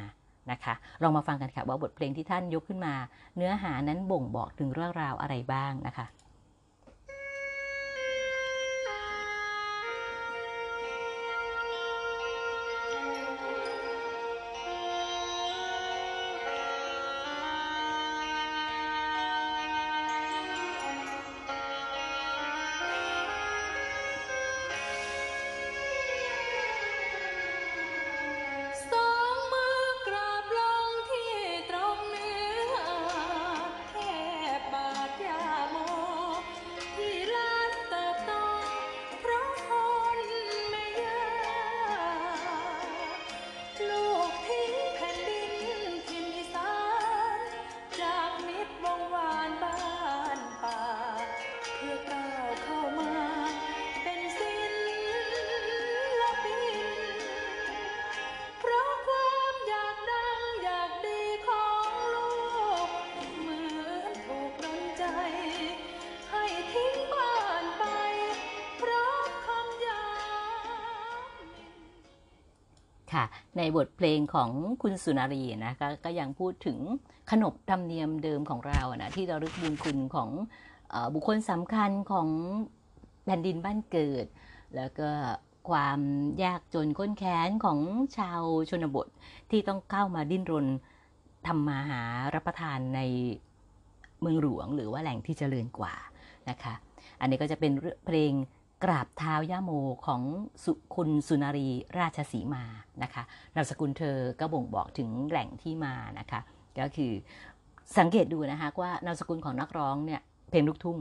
[0.51, 2.93] นะคะลองมาฟังกันค่ะว่าบทเพลงที่ท่านยกขึ้นมา
[3.37, 6.05] เนื้อหานั้นบ่งบอกถึงเรื่องราวอะไรบ้างนะคะ
[73.15, 73.25] ค่ะ
[73.57, 74.49] ในบทเพลงของ
[74.81, 76.77] คุณสุนารีนะกก็ยังพูดถึง
[77.31, 80.29] ขนบธรรมเนียมเดิมของเรานะที่เราลึกบุญคุณของ
[80.93, 82.27] อบุคคลสำคัญของ
[83.25, 84.25] แผ่นดินบ้านเกิด
[84.75, 85.09] แล้วก็
[85.69, 85.99] ความ
[86.43, 87.79] ยากจนข้นแค้นของ
[88.17, 89.07] ชาวชนบท
[89.51, 90.67] ที่ต้องเข้ามาดิ้นรน
[91.47, 92.01] ทำมาหา
[92.35, 93.01] รับประทานใน
[94.21, 95.95] เมืองหลวง หรือว่าแหล่งที่เจริญกว่า
[96.49, 96.73] นะคะ
[97.19, 97.71] อันนี้ก็จะเป็น
[98.05, 98.31] เพลง
[98.85, 99.71] กราบเท้าย่าโม
[100.05, 100.21] ของ
[100.63, 102.63] สุคุณสุนารีราชสีมา
[103.03, 103.23] นะคะ
[103.55, 106.39] นามสกุลเธอก็บ่งบอกถึงแหล่งที่มานะคะ
[106.79, 107.11] ก็คือ
[107.97, 110.97] สังเกตดูนะคะว่านามสกุลของนักร้องเนี่ยเพลงลูกทุ่ง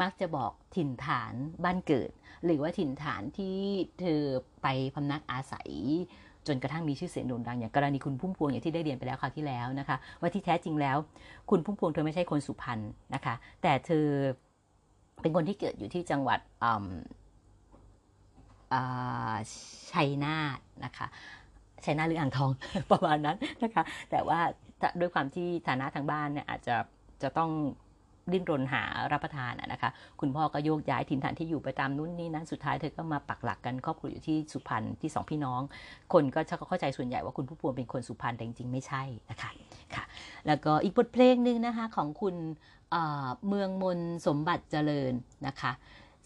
[0.00, 1.34] มักจะบอกถิ่นฐาน
[1.64, 2.10] บ้านเกิด
[2.44, 3.58] หรือว่าถิ่นฐานที่
[4.00, 4.20] เธอ
[4.62, 5.70] ไปพำนักอาศัย
[6.46, 10.96] จนกระทั่งมีชื่อเสียงโด่งดังอย่างกรณีคุณพุ่มพวงอย่างที่ได้เรียนไปแล้วคราวที่แล้วนะคะ ว่าที่แท้จริงแล้ว
[11.50, 12.78] คุณพุ่มพวงเธอไม่ใช่คนสุพรรณ
[13.14, 14.06] นะคะ แต่เธอ
[15.22, 16.38] เป็นคนที่เกิดอยู่ที่จังหวัด
[19.92, 21.06] ชัยนาทนะคะ
[21.84, 22.50] ชัยนาทหรืออ่างทอง
[22.90, 24.40] ประมาณนั้นนะคะ แต่ว่า
[25.00, 26.76] ด้วยความที่ฐานะทางบ้านเนี่ยอาจจะ
[27.22, 27.50] จะต้อง
[28.32, 29.90] ดิ้นรนหารับประทานนะคะ
[30.20, 35.60] คุณพ่อก็โยกย้ายถิ่นฐานที่อยู่ไปตามนู้นนี่นั้นสุดท้ายเธอก็มาปักหลักกันครอบครัวอยู่ที่สุพรรณที่สองพี่น้อง
[36.12, 39.50] คนก็เข้าใจส่วนใหญ่ว่าคุณผู้พวงเป็นคนสุพรรณแต่จริงๆไม่ใช่นะคะ
[39.94, 40.04] ค่ะ
[40.46, 42.34] แล้วก็อีกบทเพลงหนึ่งนะคะของคุณ
[43.48, 45.12] เมืองมนสมบัติเจริญ
[45.46, 45.72] นะคะ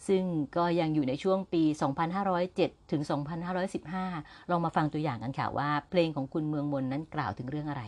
[0.07, 0.23] ซึ่ง
[0.57, 1.63] ก็ยังอยู่ในช่วงปี
[2.27, 3.01] 2507 ถึง
[3.75, 7.83] 2515 ลองมาฟังตัวอย่างกันค่ะว่า เพลงของคุณเมืองมนนั้นกล่าวถึงเรื่องอะไร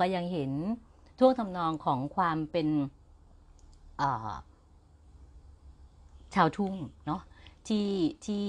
[0.00, 0.50] ก็ยังเห็น
[1.18, 2.68] ท่วงทำนองของความเป็น
[6.34, 6.74] ชาวทุ่ง
[7.06, 7.20] เนาะ
[7.68, 7.88] ที่
[8.24, 8.44] ที่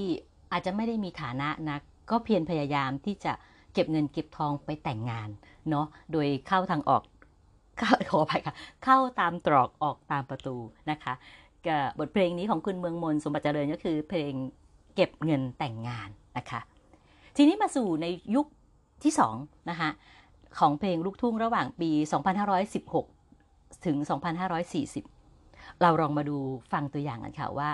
[0.51, 1.77] อาจจะไม่ได้มีฐานะนะ
[2.09, 3.33] ก็เพียรพยายามที่จะ
[3.73, 5.29] เก็บเงินเก็บทองไปแต่งงาน
[5.69, 7.03] เนาะโดยเข้าทางออก
[8.09, 10.55] ขออภัยค่ะ เข้าตามตรอกออกตามประตู
[10.91, 11.13] นะคะ
[11.67, 14.33] กับบทเพลงนี้ของคุณเมืองมนสมบัติเจริญก็คือเพลง
[14.95, 16.59] เก็บเงินแต่งงานนะคะ
[17.37, 18.45] ทีนี้มาสู่ในยุค
[19.03, 19.35] ที่สอง
[19.69, 19.89] นะคะ
[20.59, 21.89] ของเพลงลูกทุ่งระหว่างปี
[22.67, 23.97] 2516 ถึง
[25.09, 26.37] 2540 เราลองมาดู
[26.71, 27.69] ฟังตัวอย่างกันค่ะว่า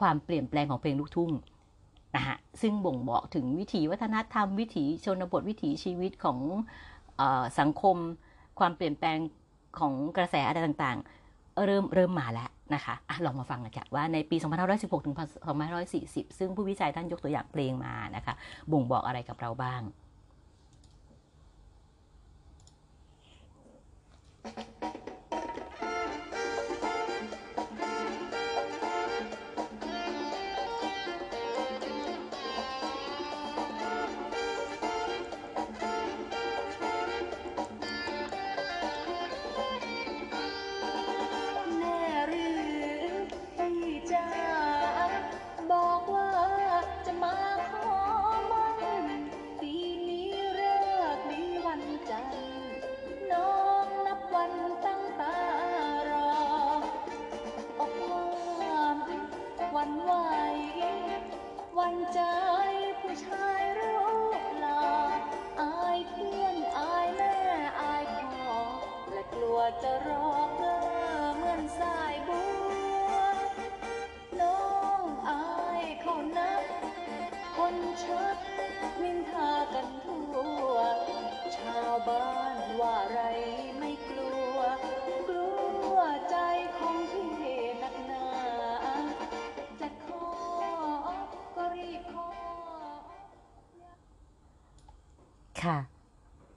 [0.00, 1.30] ความเปลี่ยนแปลงของเพลงลูกทุ่ง
[2.16, 6.38] นะฮะซึ่งบ่งบอกถึงวิถีวัฒนธรรม วิถีชนบทวิถีชีวิตของ
[7.20, 7.22] อ
[7.58, 7.96] สังคม
[8.58, 9.18] ความเปลี่ยนแปลง
[9.78, 14.36] ของกระแสอะไรต่างๆ เริ่มเริ่มมาแล้วนะคะอะลองมาฟังกันค่ะว่าในปี
[14.70, 15.16] 2516 ถึง
[15.76, 18.34] 2540 ซึ่งผู้วิจัยท่านยกตัวอย่างเพลงมานะคะ
[18.72, 19.82] บ่งบอกอะไรกับเราบ้าง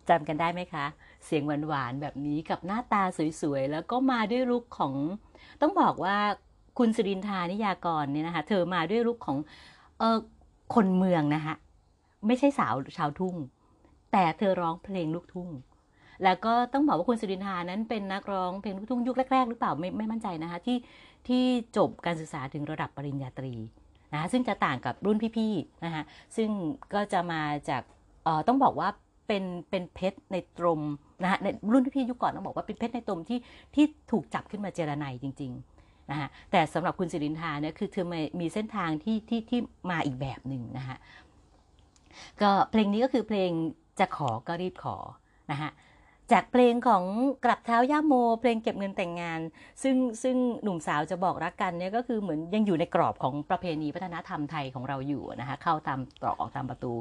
[0.09, 0.85] จำกันได้ไหมคะ
[1.25, 3.03] เสียงหวานๆแบบนี้กับหน้าตา
[3.41, 4.93] สวยๆ แล้วก็มาด้วยลุคของ
[5.61, 6.17] ต้องบอกว่า
[6.77, 9.37] คุณสิรินทานิยากรเนี่ยนะคะ เธอมาด้วยลุคของ
[9.99, 10.17] เออ
[10.75, 11.53] คนเมืองนะคะ
[12.27, 13.35] ไม่ใช่สาวชาวทุ่ง
[14.11, 15.49] แต่เธอร้องเพลงลูกทุ่ง
[16.23, 20.77] แล้วก็ต้องบอกว่าคุณสิรินทานั้นเป็นนักร้องเพลงลูกทุ่งยุคแรกๆ หรือเปล่าไม่ไม่มั่นใจนะคะที่
[21.27, 21.43] ที่
[21.77, 23.53] จบการศึกษาถึงระดับปริญญาตรี
[24.13, 26.03] นะคะซึ่งจะต่างกับรุ่นพี่ๆนะคะ
[26.35, 26.49] ซึ่ง
[26.93, 27.81] ก็จะมาจาก
[28.23, 28.89] เออต้องบอกว่า
[29.27, 30.81] เป็นเป็นเพชรในตรม
[31.23, 33.39] นะฮะในรุ่นพี่ยุคก่อนต้องบอกว่าเป็นเพชรในตรมที่
[33.75, 38.05] ที่ถูกจับขึ้นมาเจรไนจริงๆนะคะแต่สำหรับคุณสิรินทาเนี่ยคือเธอ
[38.39, 39.59] มีเส้นทางที่ที่ที่
[39.91, 40.97] มาอีกแบบหนึ่งนะคะ
[42.41, 43.51] ก็เพลงนี้ก็คือเพลง
[43.99, 44.97] จะขอก็รีบขอ
[45.51, 45.71] นะคะ
[46.31, 47.03] จากเพลงของ
[47.45, 49.39] กลับเท้าย่าโม เพลงเก็บเงินแต่งงาน
[49.83, 56.91] ซึ่งซึ่งหนุ่มสาวจะบอกรักกันเนี่ยก็คือเหมือนยังอยู่ในกรอบของประเพณีวัฒนธรรมไทยของเราอยู่นะคะเข้าตามตรอกออกตามประตู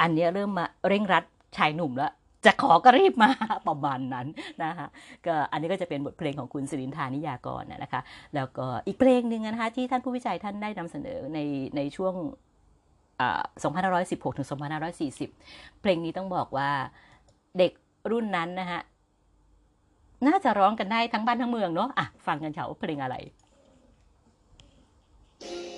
[0.00, 1.24] อันนี้เริ่มมาเร่งรัด
[1.56, 2.12] ชายหนุ่มแล้ว
[2.46, 3.30] จะขอก็รีบมา
[3.68, 4.26] ประมาณนั้น
[4.64, 4.86] นะคะ
[5.26, 8.00] ก็อันนี้ก็จะเป็นบทเพลงของคุณสิรินทานิยากรนะคะ
[8.34, 11.38] แล้วก็อีกเพลงหนึ่งนะคะที่ท่านผู้วิจัยท่านได้นำเสนอใน
[11.76, 12.14] ในช่วง
[13.20, 14.48] 2516ถึง
[15.14, 16.70] 2540 เพลงนี้ต้องบอกว่า
[17.58, 17.72] เด็ก
[18.10, 18.80] รุ่นนั้นนะคะ
[20.26, 23.16] น่าจะร้องกันได้ทั้งบ้านทั้งเมืองเนาะอะฟังกันค่ะว่าเพลงอะไร
[25.42, 25.77] ช่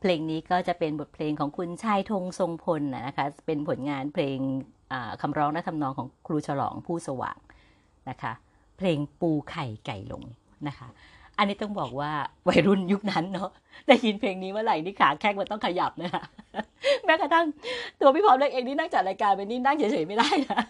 [0.00, 4.38] เพลงนี้ก็จะเป็นบทเพลงของคุณชายธงทรงพลนะนะคะ เป็นผลงานเพลง
[5.22, 7.38] คำร้องและทำนองของครูฉลองผู้สว่าง
[8.10, 8.32] นะคะ
[8.78, 10.22] เพลงปูไข่ไก่ลง
[10.68, 10.88] นะคะ
[11.38, 12.12] อันนี้ต้องบอกว่า
[12.48, 13.50] วัยรุ่นยุคนั้นเนาะ
[13.88, 16.22] ได้ยินเพลงนี้เมื่อไหร่นี่ขาแข้งมันต้องขยับนะคะ
[17.04, 17.46] แม้กระทั่ง
[18.00, 20.60] ตัวพี่พร้อมเล็กเองนี่นั่งจัดรายการไปนี่นั่งเฉยๆไม่ได้นะ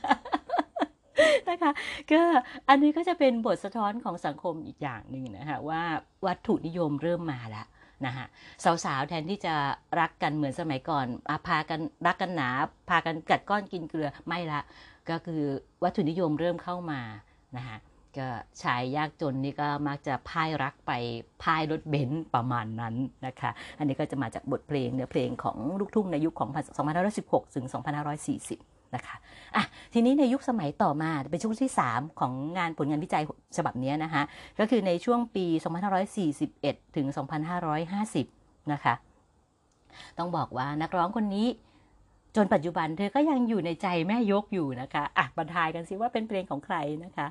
[1.50, 1.70] นะคะ
[2.12, 2.20] ก็
[2.68, 5.82] อันนี้ก็จะเป็นบทสะท้อนของสังคมอีกอย่างหนึ่งนะคะว่า
[6.26, 7.66] วัตถุนิยมเริ่มมาแล้ว
[8.06, 8.26] นะคะ
[8.64, 9.54] สาวๆแทนที่จะ
[10.00, 12.48] รักกันเหมือนสมัยก่อนอาพากันรักกันหนา
[12.88, 14.60] พากันกัดก้อนกินเกลือไม่ละ
[15.10, 15.42] ก็คือ
[15.82, 17.00] วัตถุนิยมเริ่มเข้ามา
[17.56, 17.78] นะคะ
[18.18, 18.28] ก็
[18.62, 20.92] ชายยากจนนี่ก็มักจะพ่ายรักไป
[21.42, 22.94] พ่ายรถเบนซ์ประมาณนั้น
[23.26, 26.50] นะคะ อันนี้ก็จะมาจากบทเพลงเนื้อเพลงของลูกทุ่งในยุคของ
[27.04, 29.16] 2516 ถึง 2540 นะคะ
[29.56, 33.22] อะทีนี้ในยุคสมัยต่อมาเป็นช่วงที่ 3 ของงานผลงานวิจัย
[33.56, 34.22] ฉบับนี้นะคะ
[34.58, 35.46] ก็คือในช่วงปี
[36.20, 37.06] 2541 ถึง
[37.88, 38.94] 2550 นะคะ
[40.18, 41.46] ต้องบอกว่านักร้องคนนี้
[42.36, 47.26] จนปัจจุบันเธอก็ยังอยู่ในใจแม่ยกอยู่นะคะอะบรรทายกันสิว่าเป็นเพลงของใครนะคะ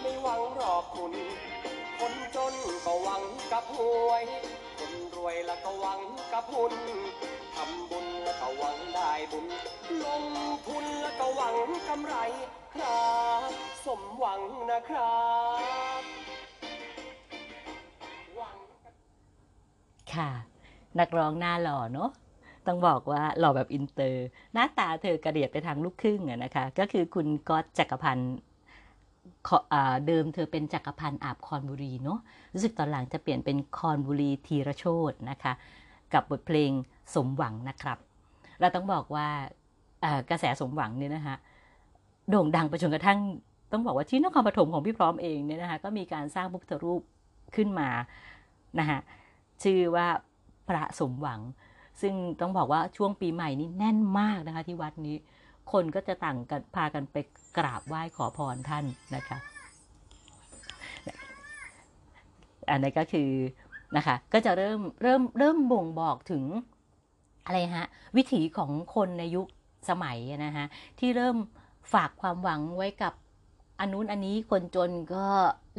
[0.00, 1.12] ไม่หวังรอบคุณ
[1.98, 2.54] คนจน
[2.86, 3.22] ก็หวัง
[3.52, 4.24] กับหวย
[4.78, 6.00] คนรวยแล้วก็หวัง
[6.32, 6.74] กับหุ้น
[7.54, 9.46] ทำบุญแล้วก็หวังได้บุญ
[10.04, 10.24] ลง
[10.66, 11.54] ทุนแล้วก็หวัง
[11.88, 12.16] กำไร
[12.74, 13.12] ครั
[13.48, 13.50] บ
[13.86, 15.24] สมหวังนะครั
[15.98, 16.00] บ
[18.36, 18.56] หวัง
[20.14, 20.30] ค่ะ
[20.98, 22.10] นักร้องหน้าหล่อเนาะ
[22.66, 28.34] ต้องบอกว่าหล่อแบบอินเตอร์ หน้าตาเธอกระเดียดไปทางลูกครึ่งอะนะคะ ก็คือคุณก๊อตจักรพันธ์
[30.06, 32.18] เดิมเธอเป็นจักรพันธ์อาบคอนบุรีเนาะ
[32.54, 35.52] รู้สึกตอนหลังจะเปลี่ยนเป็นคอนบุรีธีรโชตนะคะ
[36.14, 36.70] กับบทเพลง
[37.14, 37.98] สมหวังนะครับ
[38.60, 39.28] เราต้องบอกว่า
[40.30, 41.36] กระแสสมหวังเนี่ยนะคะ
[42.30, 43.18] โด่งดังไปจนกระทั่ง
[43.72, 47.02] ต้องบอกว่าที่นครปฐมของพี่พร้อมเองเนี่ยนะคะก็มีการสร้างพุทธรูป
[47.56, 47.88] ขึ้นมา
[48.78, 48.98] นะคะ
[49.62, 50.06] ชื่อว่า
[50.68, 51.40] พระสมหวัง
[52.00, 55.16] ซึ่งต้องบอกว่าช่วงปีใหม่นี้แน่นมากนะคะที่วัดนี้
[55.72, 57.16] คนก็จะต่างกันพากันไป
[57.58, 58.84] กราบไหว้ขอพรท่าน
[59.16, 59.38] นะคะ
[62.70, 63.30] อันนี้ก็คือ
[63.96, 66.44] นะคะก็จะเริ่มเริ่มเริ่มบ่งบอกถึง
[67.46, 67.86] อะไรฮะ
[68.16, 69.46] วิถีของคนในยุค
[69.90, 70.66] สมัยนะฮะ
[70.98, 71.36] ที่เริ่ม
[71.92, 73.12] ฝากความหวังไว้กับ
[73.80, 75.26] อันนู้นอันนี้คนจนก็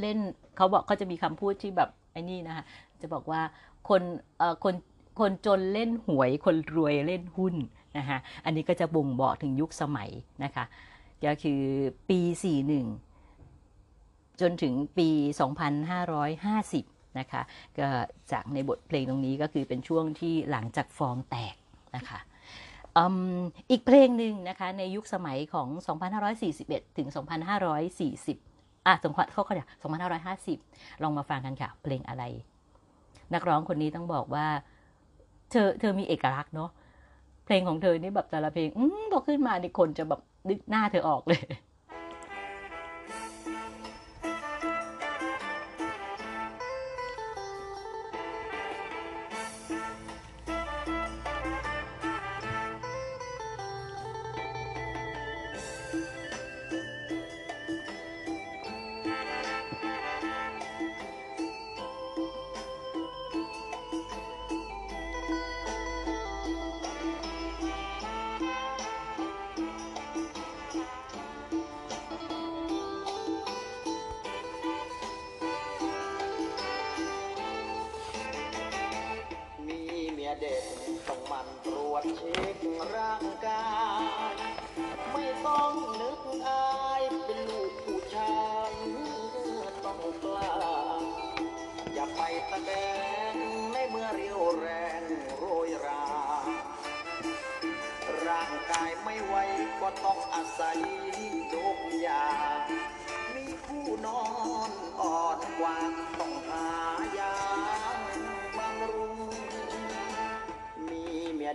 [0.02, 0.18] เล่น
[0.56, 2.64] เขาบอกเขาจะมีคำพูดที่แบบไอ้นี่นะคะ
[3.02, 3.42] จะบอกว่า
[3.90, 4.02] คน
[4.38, 4.76] เอ่อคน
[5.20, 7.56] คนจนเล่นหวยคนรวยเล่นหุ้น
[7.98, 10.10] นะคะอันนี้ก็จะบ่งบอกถึงยุคสมัย
[10.44, 10.66] นะคะ
[11.28, 11.62] ก็คือ
[12.10, 12.20] ปี
[13.26, 15.10] 41 จนถึงปี
[15.94, 17.42] 2550 นะคะ
[17.78, 17.88] ก็
[18.32, 21.56] จากในบทเพลงตรงนี้ก็คือเป็นช่วงที่หลังจากฟองแตก
[21.96, 22.20] นะคะ
[23.72, 25.68] อีกเพลงหนึ่งนะคะในยุคสมัยของ
[26.34, 27.08] 2541 ถึง
[27.78, 29.66] 2540 อะสงขเขาเขาจะ
[30.36, 32.24] 2550 ลองมาฟังกันค่ะ เพลงอะไร
[33.34, 34.48] นักร้องคนนี้ต้องบอกว่า
[35.52, 36.70] เธอเธอมีเอกลักษณ์เนาะ
[37.46, 41.40] เพลงของเธอนี่แบบแต่ละเพลง อืมพอขึ้นมาในคนจะแบบ นึกหน้าเธอออกเลย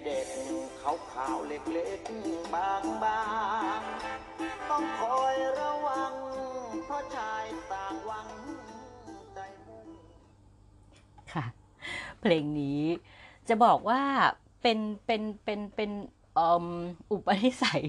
[0.05, 0.29] เด็ก
[0.79, 2.73] เขาขาวเล็กๆบา
[3.79, 6.13] งๆต้องคอยระวัง
[6.85, 8.29] เพราะชายต่างวัง
[9.35, 9.87] ใจมุ่ง
[11.33, 11.45] ค่ะ
[12.21, 12.83] เพลงนี้
[13.49, 14.03] จะบอกว่า
[14.63, 15.91] เป็นเป็นเป็นเป็น
[16.39, 16.41] อ,
[17.11, 17.85] อุปนิสัย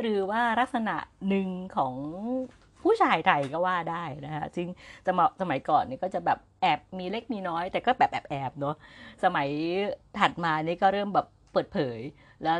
[0.00, 0.96] หรือว่าลักษณะ
[1.28, 1.94] หนึ่งของ
[2.82, 4.68] ผู้ชายไทยก็ว่าได้นะคะซึ่ง
[5.06, 8.76] สมัยสมัยก่อนนี่ก็จะแบบแอบมีเล็กมีน้อย แต่ก็แบบแอบแอบเนาะ
[9.24, 9.48] สมัย
[10.18, 11.26] ถัดมานี่ก็เริ่มแบบ
[11.56, 12.00] เปิดเผย
[12.44, 12.58] แล้ว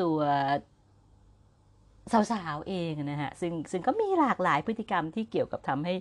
[0.00, 0.18] ตัว
[2.32, 5.94] สาวๆเองนะฮะซึ่งซึ่งก็มีหลากหลายพฤติกรรมที่เกี่ยวกับทำให้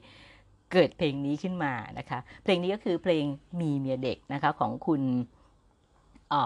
[0.73, 3.25] เกิดเพลงนี้ขึ้นมานะคะ เพลงนี้ก็คือเพลง
[3.61, 5.01] มีเมียเด็กนะคะของคุณ
[6.33, 6.43] ผ่อ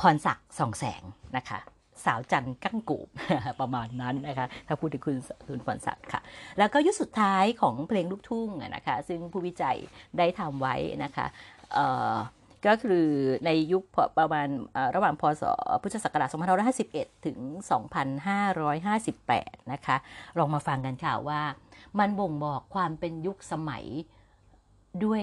[0.00, 1.02] พรศักดิ์ส่องแสง
[1.36, 1.58] นะคะ
[2.04, 3.08] สาวจันทั้งกูบ
[3.60, 5.16] ประมาณนั้นนะคะถ้าพูดถึงคุณ
[5.48, 6.20] คุณพรศักดิ์ค่ะ
[6.58, 9.76] แล้วก็ยุคสุดท้ายของเพลงลูกทุ่งนะคะซึ่งผู้วิจัย
[10.18, 11.26] ได้ทำไว้นะคะ
[12.66, 13.04] ก็คือ
[13.46, 13.82] ในยุค
[14.18, 14.48] ประมาณ
[14.94, 15.42] ระหว่างพศ
[15.82, 16.28] พุทธศักราช
[16.76, 17.38] 2551 ถึง
[18.94, 19.96] 2558 นะคะ
[20.38, 21.40] ลองมาฟังกันค่ะว่า
[21.98, 23.84] มันบ่งบอกความเป็นยุคสมัย
[25.04, 25.22] ด้วย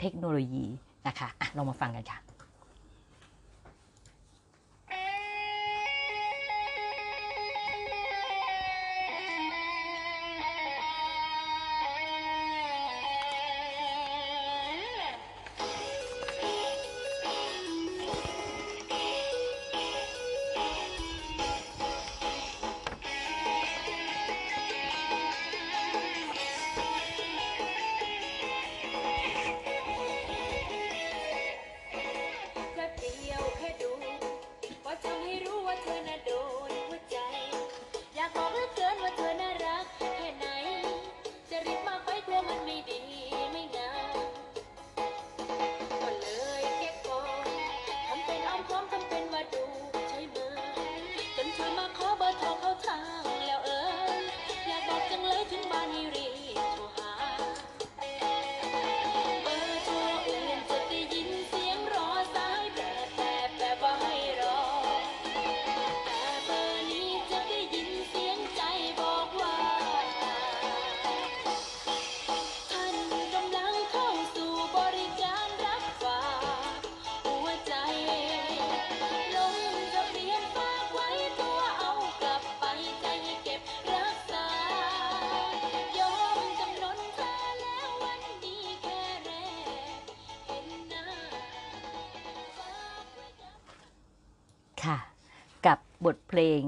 [0.00, 0.66] เทคโนโลยี
[1.06, 2.18] นะคะอะลองมาฟังกันค่ะ
[96.32, 96.62] เพลง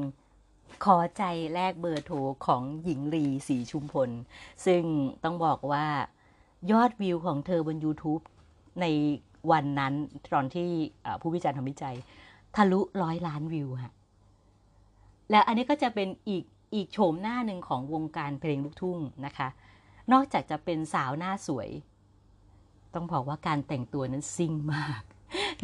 [0.85, 1.23] ขอใจ
[1.55, 4.11] แลกเบอร์โทรของหญิงลีศรีชุมพล
[4.67, 4.83] ซึ่ง
[5.25, 5.87] ต้องบอกว่า
[6.71, 8.23] ยอดวิวของเธอบน YouTube
[8.81, 8.87] ใน
[9.51, 9.95] วันนั้น
[10.33, 10.71] ตอนที่
[11.21, 11.97] ผู้วิจารณ์ทำวิจัย
[12.57, 13.93] ทะลุร้อยล้านวิวฮะ
[15.31, 16.45] แล้วอันนี้ก็จะเป็นอีก
[16.75, 19.49] อีกโฉมหน้าหนึ่งของวงการเพลงลูกทุ่งนะคะ
[20.13, 21.69] นอกจากจะเป็นสาวหน้าสวย
[22.95, 25.03] ต้องบอกว่าการแต่งตัวนั้นซิ่งมาก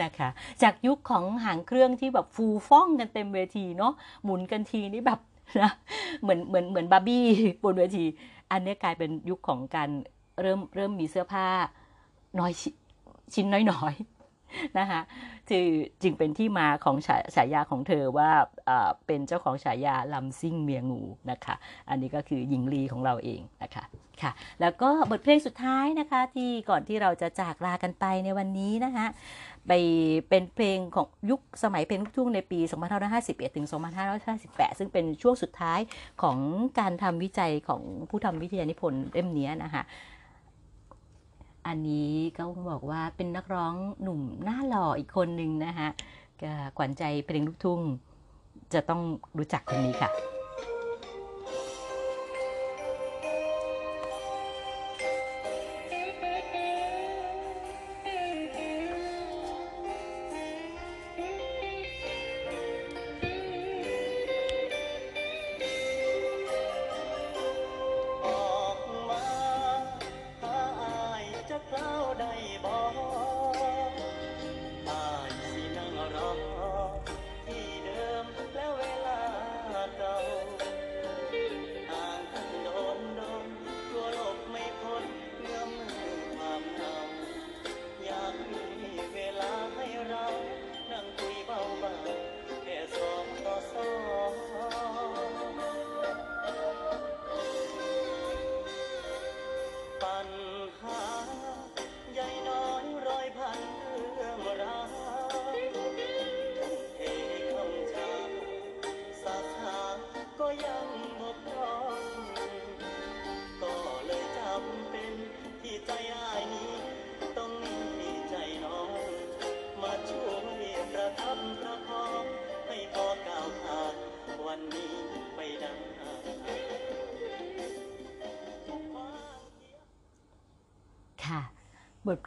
[0.03, 0.29] นะคะ
[0.63, 3.93] จากยุคของหางเครื่องที่แบบฟูฟ่องกันเต็มเวทีเนาะ
[4.25, 5.21] หมุนกันทีนี่แบบ
[5.63, 5.71] นะ
[6.23, 7.27] เหมือนเหมือนเหมือนบาร์บี้
[7.65, 8.05] บนเวที
[8.51, 9.91] อันนี้กลายเป็นยุคของการ
[10.41, 11.47] เริ่มเริ่มมีเสื้อผ้า
[12.39, 12.71] น้อยชิ
[13.35, 15.01] ชิ้นน้อยๆนะคะ
[15.51, 15.65] จึง
[16.03, 18.31] จึงเป็นที่มาของฉาฉายาของเธอว่า
[18.67, 21.55] เอ่อเป็นเจ้าของฉายาลำซิ่งเมียงูนะคะ
[21.89, 23.85] อันนี้ก็คือหญิงลีของเราเองนะคะ
[24.23, 29.07] ค่ะ แล้วก็บทเพลงสุดท้ายนะคะที่ก่อนที่เราจะจากลากันไปในวันนี้นะคะ
[29.69, 29.73] ไป
[30.29, 32.59] เป็นเพลงของยุคสมัยเพลงลูกทุ่งในปี
[33.09, 33.67] 2551 ถึง
[34.23, 35.81] 2558 ซึ่งเป็นช่วงสุดท้าย
[36.23, 36.39] ของ
[36.79, 39.83] การทำวิจัยของผู้ทำวิทยานิพนธ์เล่มนี้นะคะ
[41.67, 45.89] อันนี้ก็บอกว่าเป็นนักร้องหนุ่มหน้าหล่ออีกคนหนึ่งนะคะ
[46.43, 47.81] ก็ขวัญใจเพลงลูกทุ่ง
[48.73, 49.03] จะต้อง
[49.39, 50.11] รู้จักคนนี้ค่ะ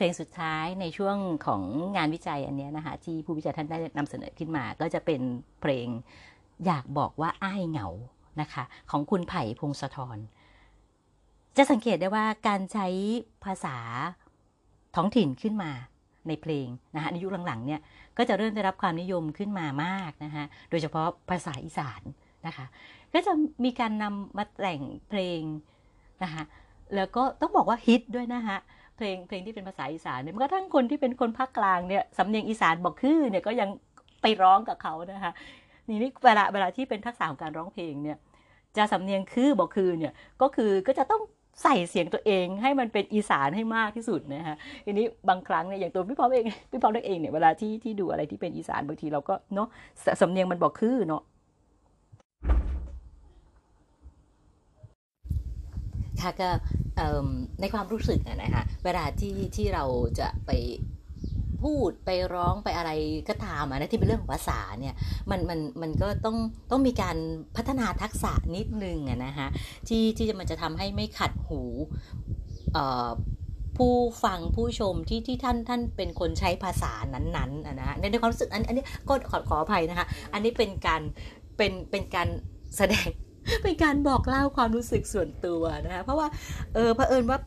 [0.04, 1.62] ลงสุดท้ายในช่วงของ
[1.98, 5.22] งานวิจัยอันนี้นะคะที่ผู้วิจัยท่านได้นำเสนอขึ้นมา ก็จะเป็น
[5.62, 5.88] เพลง
[6.66, 7.88] อยากบอกว่าอ้ายเหงา
[8.42, 10.18] นะคะ ของคุณไผ่พงศธร
[11.58, 12.88] จะสังเกตได้ว่าการใช้
[13.44, 13.78] ภาษา
[14.96, 15.72] ท้องถิ่นขึ้นมา
[16.28, 17.82] ในเพลงนะคะในยุคหลังๆเนี่ย
[18.18, 22.02] ก็จะเริ่มได้รับความนิยมขึ้นมามากนะคะโดยเฉพาะภาษาอีสาน
[22.48, 22.66] นะคะ
[23.14, 23.34] ก็จะ
[23.64, 25.42] มีการนำมาแต่งเพลง
[26.24, 26.44] นะคะ
[26.96, 28.58] แล้วก็ต้องบอกว่าฮิตด้วยนะคะ
[28.98, 33.70] เพลงเพลงที่เป็นภาษาอีสานเนี่ยกระทั่งคนที่เป็นคนภาคกลางเนี่ยสำเนียงอีสานบอกคือเนี่ยก็ยัง
[34.22, 35.34] ไปร้องกับเขานะคะ
[35.88, 38.18] นี่นี่เวลาเวลาที่เป็นทักษะของการร้องเพลงเนี่ย
[38.78, 41.22] จะสำเนียงคือบอกคือเนี่ยก็คือก็จะต้อง
[41.64, 49.68] ใส่เสียงตัวเองให้มันเป็นอีสานให้มากที่สุดนะคะทีนี้บางครั้งเนี่ยอย่างตัวพี่พร้อมเองพี่พร้อมเองเนี่ยเวลาที่ที่ดูอะไรที่เป็นอีสานบางทีเราก็เนาะ
[50.22, 51.24] สำเนียงมันบอกคือเนาะ
[56.22, 56.50] ค่ะก็
[57.62, 59.84] ในความรู้สึกนะคะเวลาที่ที่เรา
[60.20, 60.52] จะไป
[61.64, 62.92] พูดไปร้องไปอะไร
[63.30, 64.96] ก็ตามนะที่เป็นเรื่องของภาษาเนี่ย
[65.30, 66.38] มันมันมันก็ต้อง
[66.72, 67.18] ต้องมีการ
[67.56, 69.48] พัฒนาทักษะนิดนึงนะคะ
[69.88, 71.62] ที่ที่มันจะทำให้ไม่ขัดหู
[73.78, 81.02] ผู้ฟังผู้ชมที่ที่ท่านท่านเป็นคนใช้ภาษานั้นๆนะฮะในความรู้สึกอันอันนี้ก็ขอขออภัยนะคะ อันนี้เป็นการ
[81.58, 82.28] เป็นเป็นการ
[82.78, 83.08] แสดง
[83.64, 86.28] เป็นการบอกเล่าความรู้สึกส่วนตัวนะคะเพราะว่า
[86.74, 87.40] เออเผอิญว่า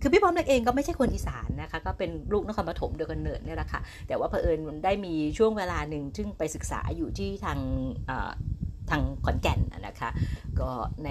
[0.00, 7.58] คือพี่พร้อมเองก็ไม่ใช่คนอีสานนะคะก็เป็นลูกนครปฐมเดียกันเนิดเนี่ยแหละค่ะแต่ว่าเผอิญได้มีช่วงเวลาหนึ่งซึ่งไปศึกษาอยู่ที่ทาง
[8.90, 10.10] ทางขอนแก่นนะคะ
[10.60, 10.70] ก็
[11.04, 11.10] ใน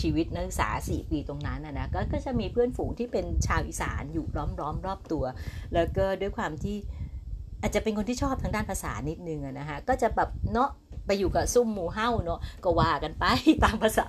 [0.00, 5.24] ชีวิตนักศึกษา 4 ปีตรงนั้นนะก็ก็จะมีเพื่อนฝูงที่เป็นชาวอีสานอยู่ล้อมรอมรอบตัว
[5.74, 6.76] แล้วก็ด้วยความที่
[7.62, 10.70] อาจจะเป็นคนที่ชอบทางด้านภาษานิดนึงนะคะก็จะแบบเนาะ
[11.08, 13.24] ไปอยู่กับซุ่มหมูเห่าเนาะก็ว่ากันไป
[13.64, 14.08] ตามภาษา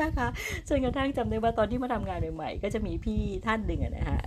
[0.00, 0.28] นะคะ
[0.68, 4.18] จนกระทั่งจำได้ว่าตอนที่มาทำงานใหม่ๆก็จะมีพี่ท่านหนึ่งนะคะ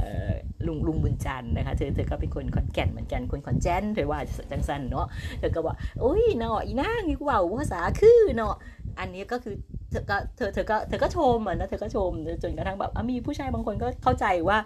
[0.67, 4.19] ลุงลุงบุญจันนะคะเธอเธอก็เป็นคนขอนแก่นเหมือนกันคนขอนแก่นเธอว่า
[4.51, 5.07] จังสันเนาะ
[5.39, 8.55] เธอก็บอกโอ้ยเนาะอีนางนี่ว่าภาษาคือเนาะ
[8.99, 9.55] อันนี้ก็คือ
[9.91, 12.11] เธอก็เธอเธอก็เธอก็ชมอะนะเธอก็ชม
[12.43, 14.57] จนกระทั่งแบบมีผู้ชายบางคนก็เข้าใจว่า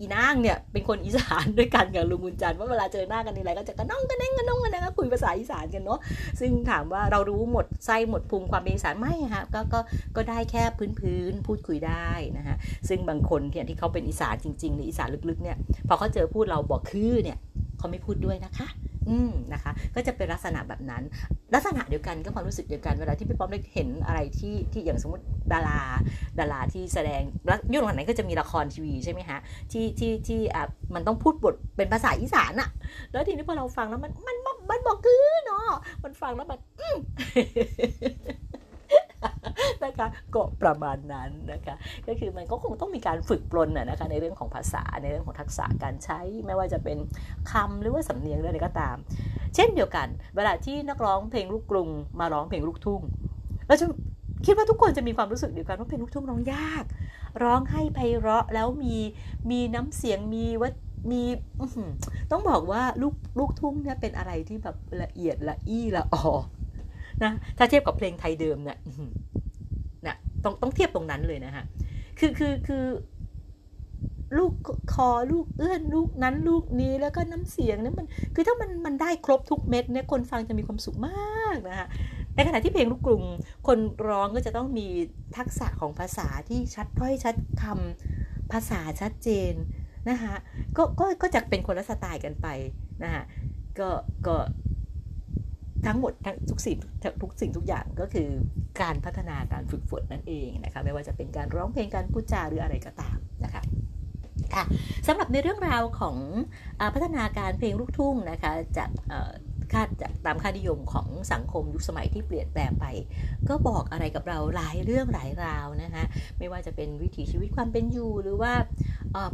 [0.00, 6.00] อีนางเนี่ยเป็นคนอีสานด้วยกันกับลุงบุญจันทร์ว่าเวลาเจอหน้ากันนี่ไรก็จะกระน้องกระเน่งกระน้องกระเน่งก็คุยภาษาอีสานกันเนาะ
[6.40, 9.80] ซึ่งถามว่าเรารู้หมดไส้หมดพุงความเป็นอีสานไม่ฮะก็ก็
[10.16, 12.56] ก็ได้แค่พื้นพื้นพูดคุยได้นะฮะ
[12.88, 15.56] ซึ่งบางคนเนี่ยที่เขาเป็นอีสานจริงๆหรืออีสานลึกๆเนี่ย
[15.88, 17.38] พอเขาเจอพูดเราบอกคือเนี่ย
[17.78, 18.68] เขาไม่พูดด้วยนะคะ
[19.08, 21.02] อืมนะคะ ก็จะเป็นลักษณะแบบนั้น
[21.54, 25.80] ลักษณะเดียวกันก็ความรู้สึกเดียวกันเวลาที่พี่ป้อมได้เห็นอะไรที่ที่อย่างสมมติดารา
[26.38, 29.38] ดาราที่แสดงแล้วยุคหลังไหนก็จะมีละครทีวีใช่ไหมฮะ
[29.72, 32.68] ที่ที่ที่อะมันต้องพูดบทเป็นภาษาอีสานอะ
[33.12, 34.36] แล้วทีนี้พอเราฟังแล้วมันมัน
[34.70, 35.66] มันบอกคือเนาะ
[36.04, 36.58] มันฟังแล้วมัน
[39.84, 41.74] นะคะก็ประมาณนั้นนะคะ
[42.06, 46.98] ก็คือมันก็คงต้องมีการฝึกปลนนะคะในเรื่องของภาษาในเรื่องของทักษะการใช้ไม่ว่าจะเป็น
[47.50, 48.96] คำหรือว่าสำเนียงอะไรก็ตาม
[49.54, 50.06] เช่นเดียวกัน
[50.36, 51.88] เวลาที่นักร้องเพลงลูกกรุง
[52.20, 53.00] มาร้องเพลงลูกทุ่ง
[53.66, 53.86] เราจะ
[54.46, 56.84] คิดว่าทุกคนจะมีความรู้สึกเดียวกันว่าเพลงลูกทุ่งร้องยาก
[57.42, 58.96] ร้องให้ไพเราะแล้วมี
[59.50, 60.70] มีน้ำเสียงมีว่า
[61.10, 61.22] มี
[62.30, 66.24] ต้องบอกว่าลูกลูกทุ่งเนี่ยเป็นอะไรที่แบบละเอียดละอี้ละออ
[67.22, 68.78] นะถ้าเทียบกับเพลงไทยเดิมเนี่ย
[70.44, 71.64] ต้องต้องเทียบตรงนั้นเลยนะฮะ
[72.18, 72.84] คือคือคือ
[74.38, 74.52] ลูก
[74.92, 81.88] คอลูกเอื้อนลูกนั้นลูกนี้แล้วก็น้ำเสียงเนี่ยมันคือถ้ามันมันได้ครบทุกเม็ดเนี่ยคนฟังจะมีความสุขมากนะฮะ
[82.34, 83.22] ในขณะที่เพลงลูกกรุง
[83.66, 83.78] คน
[84.08, 84.86] ร้องก็จะต้องมี
[85.36, 89.52] ทักษะของภาษาที่ชัดถ้อยชัดคำภาษาชัดเจน
[90.10, 90.34] นะคะ
[90.76, 92.46] ก็ก็ก็จะเป็นคนละสไตล์กันไป
[93.02, 93.22] นะคะ
[93.78, 93.88] ก็
[94.26, 94.36] ก็
[95.86, 96.78] ทั้งหมดทั้งทุกสิ่ง
[97.22, 98.28] ทุกสิ่งทุกอย่างก็คือ
[98.82, 103.62] การพัฒนาการฝึกฝนนั่นเองนะคะไม่ว่าจะเป็นการร้องเพลงการพูดจาหรืออะไรก็ตามนะคะ
[104.54, 104.64] ค่ะ
[105.06, 106.16] สำหรับในเรื่องราวของ
[106.80, 108.90] อพัฒนาการเพลงลูกทุ่งนะคะจาก
[109.72, 112.86] คาดจาตามค่านิยมของสังคมยุคสมัยที่เปลี่ยนแปลงไป
[113.48, 116.04] ก็บอกอะไรกับเราหลายเรื่องหลายราวนะคะ
[116.38, 118.52] ไม่ว่าจะเป็นวิถีชีวิตความเป็นอยู่หรือว่า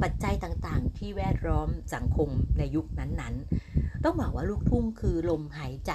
[0.02, 2.28] ปัจจัยต่างๆ ที่แวดล้อมสังคม
[2.58, 5.92] ในยุคนั้นๆ ต้องบอกว่าลูกทุ่งคือลมหายใจ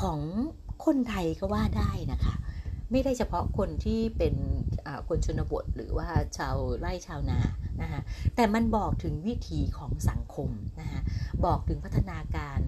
[0.00, 0.20] ของ
[0.84, 2.34] คนไทยก็ว่าได้นะคะ
[2.90, 4.34] ไม่ได้เฉพาะคนที่เป็น
[5.08, 7.40] คนชนบทหรือว่าชาวไร่ชาวนา
[7.82, 8.00] นะคะ
[8.36, 11.00] แต่มันบอกถึงวิถีของสังคมนะคะ
[11.46, 12.58] บอกถึงพัฒนาการ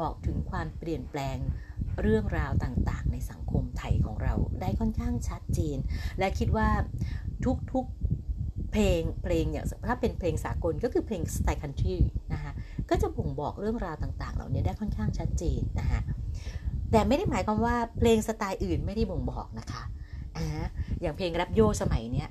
[0.00, 1.38] บอกถึงความเปลี่ยนแปลง
[2.02, 5.78] เรื่องราวต่างๆ ในสังคมไทยของเราได้ค่อนข้างชัดเจน
[6.18, 6.68] และคิดว่า
[7.72, 11.96] ทุกๆเพลงเพลงอย่างถ้าเป็นเพลงสากลก็คือเพลงสไตล์คันทรี
[12.32, 12.52] นะคะ
[12.90, 16.00] ก็จะบ่งบอกเรื่องราวต่างๆ เหล่านี้ได้ค่อนข้างชัดเจนนะคะ
[16.90, 19.82] แต่ไม่ได้หมายความว่าเพลงสไตล์อื่นไม่ได้บ่งบอกนะคะ
[20.36, 20.46] อ่า
[21.00, 22.28] อย่างเพลงแรปโยสมัยเนี้ย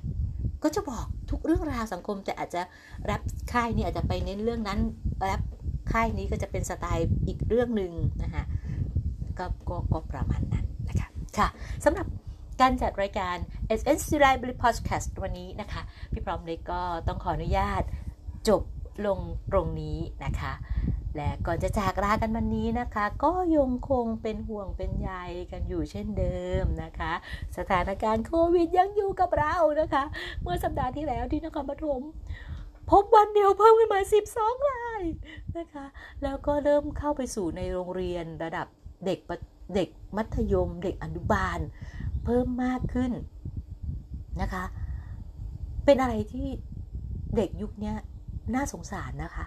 [0.63, 2.61] ก็จะบอกทุกเรื่องราวสังคม แต่อาจจะ
[3.05, 3.21] แรป
[3.53, 4.79] ค่ายนี้อาจจะไปเน้นเรื่องนั้น
[5.23, 5.41] แรป
[5.91, 7.91] ค่ายนี้ก็จะเป็นสไตล์อีกเรื่องหนึ่ง
[8.23, 8.43] นะคะ
[9.39, 11.07] ก็ก็ก็ประมาณนั้นนะคะ
[11.37, 11.47] ค่ะ
[11.85, 12.07] สำหรับ
[12.61, 13.37] การจัดรายการ
[13.79, 15.81] s s c Library Podcast วันนี้นะคะ
[16.11, 17.83] พี่พร้อมเล็กก็ต้องขออนุญาต
[18.49, 18.61] จบ
[19.07, 19.19] ลง
[19.51, 20.53] ตรงนี้นะคะ
[21.15, 25.11] และก่อนจะจากลากันวันนี้นะคะ ก็ยังคงเป็นห่วงเป็นใย
[25.51, 27.13] กันอยู่เช่นเดิมนะคะ
[27.57, 30.03] สถานการณ์โควิดยังอยู่กับเรานะคะ
[30.41, 32.01] เมื่อสัปดาห์ที่แล้วที่นครปฐม
[32.91, 34.01] พบวันเดียวเพิ่มขึ้นมา
[34.35, 35.03] 12 ราย
[35.57, 35.85] นะคะ
[36.23, 38.67] แล้วก็เริ่มเข้าไปสู่ในโรงเรียนระดับ
[39.05, 39.19] เด็ก
[39.75, 41.59] เด็กมัธยม เด็กอนุบาล
[42.25, 43.11] เพิ่มมากขึ้น
[44.41, 44.63] นะคะ
[45.85, 46.47] เป็นอะไรที่
[47.35, 47.93] เด็กยุคนี้
[48.55, 49.45] น่าสงสารนะคะ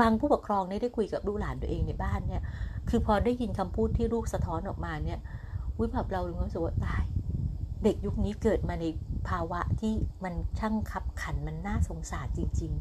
[0.00, 2.42] บางผู้ปกครองเนี่ยได้คุยกับลูกหลานตัวเองในบ้านเนี่ย
[2.88, 5.18] คือพอได้ยินคำพูดที่ลูกสะท้อนออกมาเนี่ย
[5.78, 7.04] วิแบบเรารู้สึกว่าตาย
[7.84, 8.84] เด็กยุคนี้เกิดมาใน
[9.28, 9.94] ภาวะที่
[10.24, 12.72] มันช่างขับขันมันน่าสงสารจริง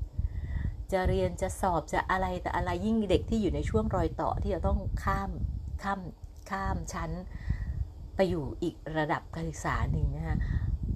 [0.41, 5.29] ๆ จะเรียนจะสอบจะอะไรแต่อะไรยิ่งเด็กที่อยู่ในช่วงรอยต่อที่จะต้องข้าม
[5.83, 5.99] ข้าม
[6.51, 7.11] ข้ามชั้น
[8.15, 10.37] ไปอยู่อีกระดับการศึกษาหนึ่งนะคะ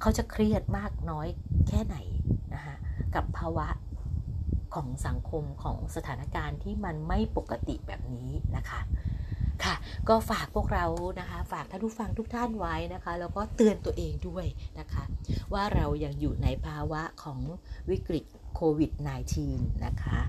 [0.01, 1.27] เขาจะเครียดมากน้อย
[1.67, 1.97] แค่ไหน
[2.53, 2.75] นะคะ
[3.15, 3.67] กับภาวะ
[4.75, 8.81] ของสังคมของสถานการณ์ที่มันไม่ปกติแบบนี้นะคะ
[9.63, 9.75] ค่ะ
[10.09, 10.85] ก็ฝากพวกเรา
[11.19, 14.45] นะคะ ฝากท่านผู้ฟังทุกท่านไว้นะคะ แล้วก็เตือนตัวเองด้วย
[14.79, 15.03] นะคะ
[15.53, 17.39] ว่าเรายังอยู่ในภาวะของ
[17.89, 18.25] วิกฤต
[18.55, 18.91] โควิด
[19.37, 20.19] -19 นะคะ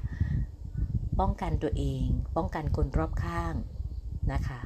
[1.20, 2.04] ป้องกันตัวเอง
[2.36, 3.54] ป้องกันคนรอบข้าง
[4.32, 4.60] นะคะ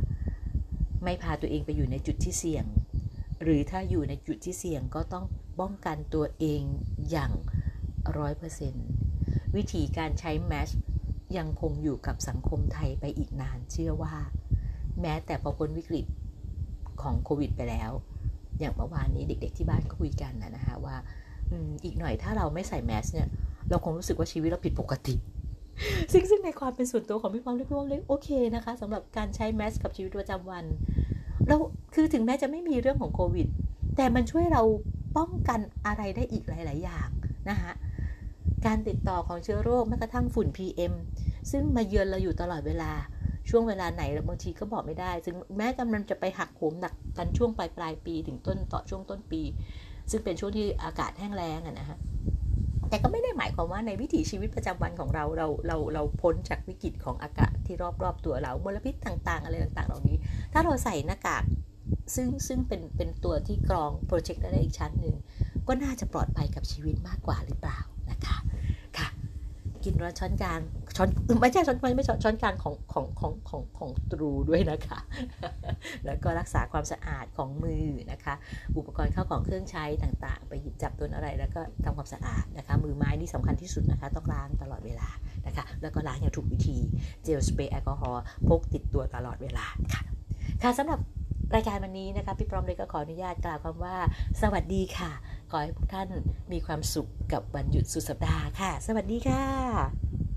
[1.05, 2.67] ไม่พาตัวเองไปอยู่ในจุดที่เสี่ยง
[3.43, 5.25] หรือถ้าอยู่ในจุดที่เสี่ยงก็ต้อง
[5.61, 6.63] ป้องกันตัวเอง
[7.11, 7.33] อย่าง
[8.19, 8.87] ร้อยเปอร์เซ็นต์
[9.57, 10.71] วิธีการใช้แมส
[11.37, 14.15] ยังคงอยู่กับสังคมไทยไปอีกนานเชื่อว่า
[15.01, 16.05] แม้แต่พอพ้นวิกฤต
[17.03, 17.91] ของโควิดไปแล้ว
[18.59, 20.97] อย่างเมื่อวานนี้เด็ก ๆ ที่บ้านก็คุยกันนะนะคะว่า
[21.85, 23.29] อีกหน่อยถ้าเราไม่ใส่แมสเนี่ย
[23.71, 25.15] เราคงรู้สึกว่าชีวิตเราผิดปกติ
[26.13, 30.65] ซึ่งซึ่งในความเป็นส่วนตัวของพี่พร้อมพี่พร้อมเล็กโอเคนะคะสำหรับการใช้แมสกับชีวิตประจำวัน
[31.47, 31.57] เรา
[31.95, 33.47] คือถึงแม้จะไม่มีเรื่องของโควิด
[33.97, 34.63] แต่มันช่วยเรา
[35.17, 37.09] ป้องกันอะไรได้อีกหลาย ๆ อย่าง
[37.51, 37.73] นะคะ
[38.67, 40.93] การติดต่อของเชื้อโรคแม้กระทั่งฝุ่น PM
[41.51, 42.93] ซึ่งมาเยือนเราอยู่ตลอดเวลา
[43.49, 49.43] ช่วงเวลาไหนบางทีก็บอกไม่ได้ซึ่งแม้กำลังจะไปหักโหมหนักกันช่วงปลายปลายปีถึงต้นต่อช่วงต้นปี
[50.11, 51.99] ซึ่งเป็นช่วงที่อากาศแห้งแล้งนะฮะ
[52.91, 60.17] แต่ก็ไม่ได้หมายความว่าในวิถีชีวิตประจำวันของเราเราเราเราพ้นจากวิกฤตของอากาศที่รอบๆตัวเรามลพิษต่างๆ อะไรต่างๆ เหล่านี้
[60.53, 61.45] ถ้าเราใส่หน้ากาก
[62.15, 65.17] ซึ่งซึ่งเป็นเป็นตัวที่กรองโปรเจกต์ได้อีกชั้นหนึ่ง
[65.69, 67.79] ก็น่าจะปลอดภัยกับชีวิตมากกว่าหรือเปล่า
[68.11, 68.37] นะคะ
[69.85, 70.61] กินร้อนช้อนกลาง
[70.97, 71.09] ช้อน
[71.43, 75.01] ไม่ใช่ช้อนไม่ไม่ช้อนช้อนกลางของของของของของตรูด้วยนะคะ
[76.07, 78.35] แล้วก็รักษาความสะอาดของมือนะคะ
[78.77, 85.09] อุปกรณ์เข้าของเครื่องใช้ต่างๆ ไปหยิบจับตัวอะไร แล้วก็ทำความสะอาดนะคะ มือไม้นี่สำคัญที่สุดนะคะ ต้องล้างตลอดเวลา
[85.47, 86.77] นะคะ แล้วก็ล้างอย่างถูกวิธี
[87.25, 90.03] เจลสเปรย์แอลกอฮอล์พกติดตัวตลอดเวลาค่ะ
[90.63, 91.01] ค่ะสำหรับ
[91.55, 93.97] รายการวันนี้นะคะพี่พร้อมเลยก็ขออนุญาตกล่าวคำว่า
[94.43, 95.13] สวัสดีค่ะ
[95.51, 96.09] ขอให้ทุกท่าน
[96.53, 100.30] มีความสุขกับวันหยุดสุดสัปดาห์ค่ะ สวัสดีค่ะ